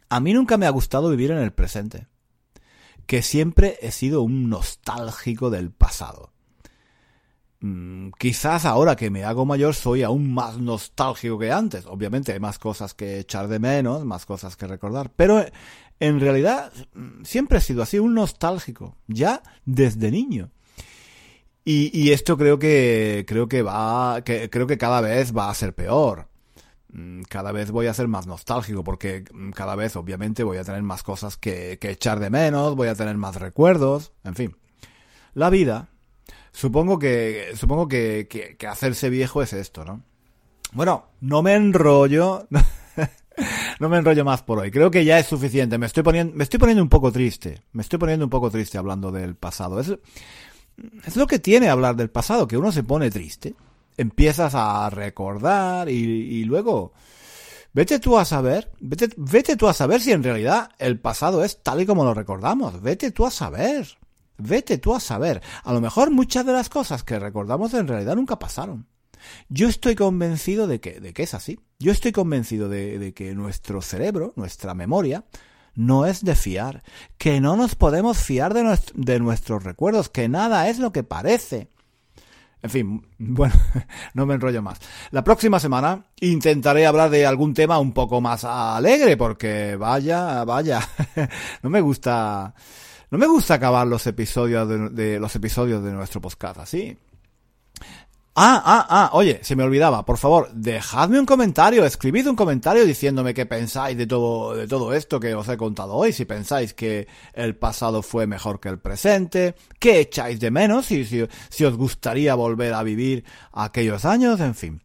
a 0.10 0.20
mí 0.20 0.34
nunca 0.34 0.58
me 0.58 0.66
ha 0.66 0.72
gustado 0.72 1.10
vivir 1.10 1.32
en 1.32 1.40
el 1.40 1.54
presente 1.54 2.08
que 3.12 3.22
siempre 3.22 3.78
he 3.82 3.92
sido 3.92 4.22
un 4.22 4.50
nostálgico 4.50 5.50
del 5.50 5.72
pasado. 5.72 6.32
Mm, 7.62 8.10
quizás 8.18 8.66
ahora 8.66 8.96
que 8.96 9.12
me 9.12 9.24
hago 9.24 9.46
mayor 9.46 9.76
soy 9.76 10.02
aún 10.02 10.34
más 10.34 10.58
nostálgico 10.58 11.38
que 11.38 11.52
antes. 11.52 11.86
Obviamente 11.86 12.34
hay 12.34 12.40
más 12.40 12.58
cosas 12.60 12.94
que 12.94 13.20
echar 13.20 13.48
de 13.48 13.60
menos, 13.60 14.04
más 14.04 14.26
cosas 14.26 14.56
que 14.56 14.68
recordar. 14.68 15.12
Pero 15.16 15.46
en 16.00 16.20
realidad 16.20 16.74
mm, 16.94 17.24
siempre 17.24 17.60
he 17.60 17.62
sido 17.62 17.84
así, 17.84 18.00
un 18.00 18.16
nostálgico, 18.16 18.98
ya 19.08 19.44
desde 19.66 20.12
niño. 20.12 20.52
Y, 21.64 22.12
esto 22.12 22.38
creo 22.38 22.58
que 22.58 23.24
creo 23.28 23.48
que 23.48 23.62
va, 23.62 24.24
que 24.24 24.50
creo 24.50 24.66
que 24.66 24.80
cada 24.80 25.00
vez 25.00 25.36
va 25.36 25.50
a 25.50 25.54
ser 25.54 25.76
peor. 25.76 26.28
Mm, 26.92 27.22
cada 27.30 27.52
vez 27.52 27.72
voy 27.72 27.88
a 27.88 27.94
ser 27.94 28.08
más 28.08 28.26
nostálgico 28.28 28.84
porque 28.84 29.24
cada 29.54 29.76
vez 29.76 29.96
obviamente 29.96 30.44
voy 30.44 30.58
a 30.58 30.64
tener 30.64 30.82
más 30.82 31.04
cosas 31.04 31.38
que, 31.38 31.78
echar 31.82 32.20
de 32.20 32.32
menos, 32.32 32.76
voy 32.76 32.88
a 32.88 32.96
tener 32.96 33.16
más 33.18 33.36
recuerdos, 33.36 34.12
en 34.24 34.36
fin. 34.36 34.58
La 35.36 35.50
vida, 35.52 35.90
supongo 36.52 37.00
que, 37.00 37.52
supongo 37.56 37.88
que, 37.88 38.28
que, 38.58 38.68
hacerse 38.68 39.10
viejo 39.10 39.42
es 39.42 39.54
esto, 39.54 39.86
¿no? 39.86 40.04
Bueno, 40.74 41.10
no 41.22 41.42
me 41.42 41.56
enrollo, 41.56 42.48
no 43.80 43.90
me 43.90 43.98
enrollo 43.98 44.24
más 44.24 44.42
por 44.44 44.60
hoy. 44.60 44.72
Creo 44.72 44.90
que 44.90 45.04
ya 45.04 45.20
es 45.20 45.28
suficiente. 45.28 45.78
Me 45.78 45.86
estoy 45.86 46.04
poniendo, 46.04 46.36
me 46.36 46.44
estoy 46.44 46.60
poniendo 46.60 46.82
un 46.82 46.90
poco 46.90 47.12
triste. 47.12 47.62
Me 47.74 47.82
estoy 47.82 48.00
poniendo 48.00 48.26
un 48.26 48.30
poco 48.30 48.50
triste 48.50 48.78
hablando 48.78 49.12
del 49.12 49.36
pasado. 49.36 49.80
Es, 49.80 49.94
es 51.06 51.16
lo 51.18 51.28
que 51.28 51.40
tiene 51.40 51.70
hablar 51.70 51.96
del 51.96 52.10
pasado, 52.10 52.48
que 52.48 52.58
uno 52.58 52.72
se 52.72 52.84
pone 52.84 53.10
triste 53.10 53.54
empiezas 53.98 54.54
a 54.56 54.90
recordar 54.90 55.90
y, 55.90 56.44
luego 56.44 56.94
vete 57.74 58.00
tú 58.00 58.18
a 58.18 58.26
saber, 58.26 58.72
vete, 58.80 59.10
vete 59.16 59.56
tú 59.56 59.68
a 59.68 59.74
saber 59.74 60.02
si 60.02 60.12
en 60.12 60.24
realidad 60.24 60.72
el 60.80 61.00
pasado 61.00 61.44
es 61.44 61.62
tal 61.64 61.82
y 61.82 61.86
como 61.86 62.04
lo 62.04 62.14
recordamos, 62.14 62.82
vete 62.82 63.12
tú 63.12 63.26
a 63.26 63.32
saber, 63.32 63.88
vete 64.42 64.78
tú 64.78 64.96
a 64.96 65.00
saber. 65.00 65.42
A 65.64 65.74
lo 65.74 65.82
mejor 65.82 66.12
muchas 66.12 66.46
de 66.46 66.54
las 66.54 66.70
cosas 66.70 67.04
que 67.04 67.20
recordamos 67.20 67.74
en 67.74 67.88
realidad 67.88 68.16
nunca 68.16 68.40
pasaron. 68.40 68.88
Yo 69.50 69.68
estoy 69.68 69.96
convencido 69.96 70.68
de 70.68 70.80
que, 70.80 71.14
es 71.16 71.34
así. 71.34 71.60
Yo 71.80 71.92
estoy 71.92 72.12
convencido 72.12 72.70
de, 72.70 72.98
de 72.98 73.14
que 73.14 73.36
nuestro 73.36 73.82
cerebro, 73.82 74.34
nuestra 74.36 74.74
memoria, 74.74 75.26
no 75.76 76.06
es 76.06 76.24
de 76.24 76.36
fiar, 76.36 76.84
que 77.18 77.40
no 77.40 77.56
nos 77.56 77.76
podemos 77.76 78.18
fiar 78.18 78.54
de, 78.54 78.78
de 78.94 79.20
nuestros 79.20 79.64
recuerdos, 79.64 80.10
que 80.10 80.28
nada 80.28 80.70
es 80.70 80.80
lo 80.80 80.92
que 80.92 81.04
parece. 81.04 81.70
En 82.64 82.70
fin, 82.70 83.08
bueno, 83.18 83.56
no 84.14 84.26
me 84.26 84.36
enrollo 84.36 84.62
más. 84.62 84.80
La 85.12 85.24
próxima 85.24 85.60
semana 85.60 86.06
intentaré 86.20 86.86
hablar 86.86 87.10
de 87.10 87.26
algún 87.26 87.54
tema 87.54 87.80
un 87.80 87.94
poco 87.94 88.22
más 88.22 88.44
alegre, 88.44 89.18
porque 89.18 89.76
vaya, 89.76 90.44
vaya, 90.44 90.82
no 91.64 91.70
me 91.70 91.82
gusta, 91.82 92.54
no 93.12 93.18
me 93.18 93.28
gusta 93.28 93.56
acabar 93.56 93.86
los 93.86 94.08
episodios 94.08 94.68
de, 94.96 95.20
los 95.20 95.36
episodios 95.36 95.84
de 95.84 95.92
nuestro 95.92 96.22
podcast 96.22 96.60
así. 96.60 96.98
Ah, 98.34 98.64
ah, 98.66 98.88
ah, 98.90 99.10
oye, 99.12 99.42
se 99.44 99.58
me 99.58 99.64
olvidaba, 99.64 100.06
por 100.06 100.18
favor, 100.18 100.50
dejadme 100.54 101.20
un 101.20 101.26
comentario, 101.26 101.86
escribid 101.86 102.30
un 102.30 102.38
comentario 102.38 102.86
diciéndome 102.86 103.34
qué 103.34 103.46
pensáis 103.46 103.98
de 103.98 104.08
todo, 104.08 104.56
de 104.56 104.70
todo 104.70 104.94
esto 104.94 105.20
que 105.20 105.36
os 105.36 105.50
he 105.50 105.58
contado 105.58 105.96
hoy, 105.96 106.14
si 106.14 106.24
pensáis 106.24 106.74
que 106.74 107.10
el 107.34 107.58
pasado 107.58 108.02
fue 108.02 108.28
mejor 108.28 108.62
que 108.62 108.70
el 108.70 108.80
presente, 108.80 109.56
qué 109.78 110.00
echáis 110.00 110.40
de 110.40 110.50
menos, 110.50 110.90
y 110.92 111.04
si, 111.04 111.28
si 111.50 111.66
os 111.66 111.76
gustaría 111.76 112.34
volver 112.36 112.74
a 112.74 112.84
vivir 112.84 113.26
aquellos 113.52 114.06
años, 114.06 114.40
en 114.40 114.56
fin. 114.56 114.82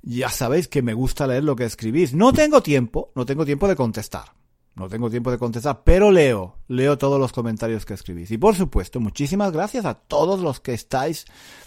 Ya 0.00 0.30
sabéis 0.30 0.66
que 0.66 0.80
me 0.80 0.94
gusta 0.94 1.26
leer 1.26 1.44
lo 1.44 1.56
que 1.56 1.64
escribís. 1.64 2.14
No 2.14 2.32
tengo 2.32 2.62
tiempo, 2.62 3.12
no 3.14 3.26
tengo 3.26 3.44
tiempo 3.44 3.68
de 3.68 3.76
contestar. 3.76 4.39
No 4.80 4.88
tengo 4.88 5.10
tiempo 5.10 5.30
de 5.30 5.36
contestar, 5.36 5.82
pero 5.84 6.10
leo, 6.10 6.56
leo 6.66 6.96
todos 6.96 7.20
los 7.20 7.34
comentarios 7.34 7.84
que 7.84 7.92
escribís. 7.92 8.30
Y 8.30 8.38
por 8.38 8.56
supuesto, 8.56 8.98
muchísimas 8.98 9.52
gracias 9.52 9.84
a 9.84 9.92
todos 9.92 10.40
los 10.40 10.58
que 10.60 10.72
estáis 10.72 11.26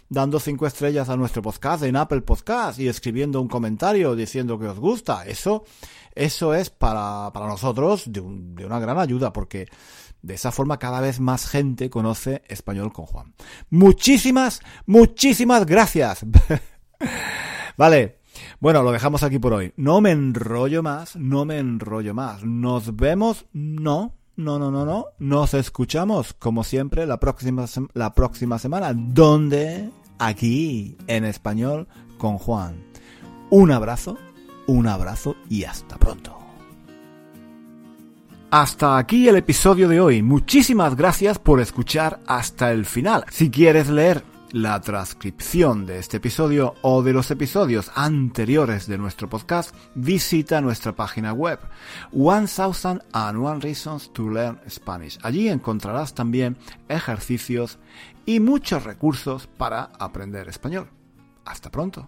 dando 0.10 0.40
cinco 0.40 0.66
estrellas 0.66 1.10
a 1.10 1.16
nuestro 1.16 1.44
podcast 1.44 1.84
en 1.84 1.96
Apple 1.96 2.22
Podcast 2.22 2.80
y 2.80 2.88
escribiendo 2.88 3.40
un 3.40 3.48
comentario 3.48 4.16
diciendo 4.16 4.58
que 4.58 4.66
os 4.66 4.80
gusta. 4.80 5.28
Eso, 5.28 5.64
eso 6.16 6.56
es 6.56 6.72
para, 6.72 7.30
para 7.32 7.46
nosotros 7.46 8.12
de, 8.12 8.24
de 8.26 8.66
una 8.66 8.80
gran 8.80 8.98
ayuda 8.98 9.32
porque 9.32 9.68
de 10.24 10.34
esa 10.34 10.52
forma 10.52 10.80
cada 10.80 11.00
vez 11.00 11.20
más 11.20 11.46
gente 11.48 11.92
conoce 11.92 12.42
español 12.48 12.92
con 12.92 13.06
Juan. 13.06 13.36
Muchísimas, 13.70 14.60
muchísimas 14.88 15.68
gracias. 15.68 16.26
vale. 17.78 18.23
Bueno, 18.64 18.82
lo 18.82 18.94
dejamos 18.94 19.24
aquí 19.24 19.40
por 19.40 19.52
hoy. 19.52 19.74
No 19.76 20.00
me 20.00 20.12
enrollo 20.12 20.82
más, 20.82 21.18
no 21.18 21.44
me 21.44 21.58
enrollo 21.58 22.14
más. 22.14 22.46
Nos 22.46 22.96
vemos, 22.96 23.46
no, 23.52 24.14
no, 24.38 24.58
no, 24.58 24.72
no, 24.72 24.86
no. 24.86 25.08
Nos 25.20 25.54
escuchamos, 25.54 26.34
como 26.34 26.64
siempre, 26.64 27.06
la 27.06 27.20
próxima, 27.20 27.66
la 27.94 28.14
próxima 28.14 28.58
semana. 28.60 28.94
¿Dónde? 28.96 29.90
Aquí, 30.18 30.96
en 31.08 31.26
español, 31.26 31.90
con 32.18 32.38
Juan. 32.38 32.86
Un 33.50 33.70
abrazo, 33.70 34.18
un 34.68 34.88
abrazo 34.88 35.36
y 35.50 35.66
hasta 35.66 35.98
pronto. 35.98 36.34
Hasta 38.50 38.98
aquí 38.98 39.28
el 39.28 39.36
episodio 39.36 39.90
de 39.90 40.00
hoy. 40.00 40.22
Muchísimas 40.22 40.96
gracias 40.96 41.38
por 41.38 41.60
escuchar 41.60 42.22
hasta 42.28 42.72
el 42.72 42.86
final. 42.86 43.26
Si 43.30 43.52
quieres 43.52 43.90
leer 43.90 44.24
la 44.54 44.80
transcripción 44.80 45.86
de 45.86 45.98
este 45.98 46.18
episodio 46.18 46.76
o 46.84 47.02
de 47.02 47.12
los 47.12 47.32
episodios 47.32 47.92
anteriores 47.96 48.88
de 48.88 49.00
nuestro 49.00 49.28
podcast, 49.28 49.76
visita 49.96 50.62
nuestra 50.62 50.96
página 50.96 51.34
web 51.34 51.60
One 52.14 52.48
Thousand 52.48 53.02
and 53.12 53.44
One 53.44 53.60
Reasons 53.60 54.14
to 54.14 54.30
Learn 54.30 54.60
Spanish. 54.70 55.18
Allí 55.24 55.50
encontrarás 55.50 56.14
también 56.14 56.56
ejercicios 56.88 57.80
y 58.28 58.40
muchos 58.40 58.84
recursos 58.84 59.48
para 59.48 59.92
aprender 60.00 60.48
español. 60.48 60.88
Hasta 61.46 61.72
pronto. 61.72 62.08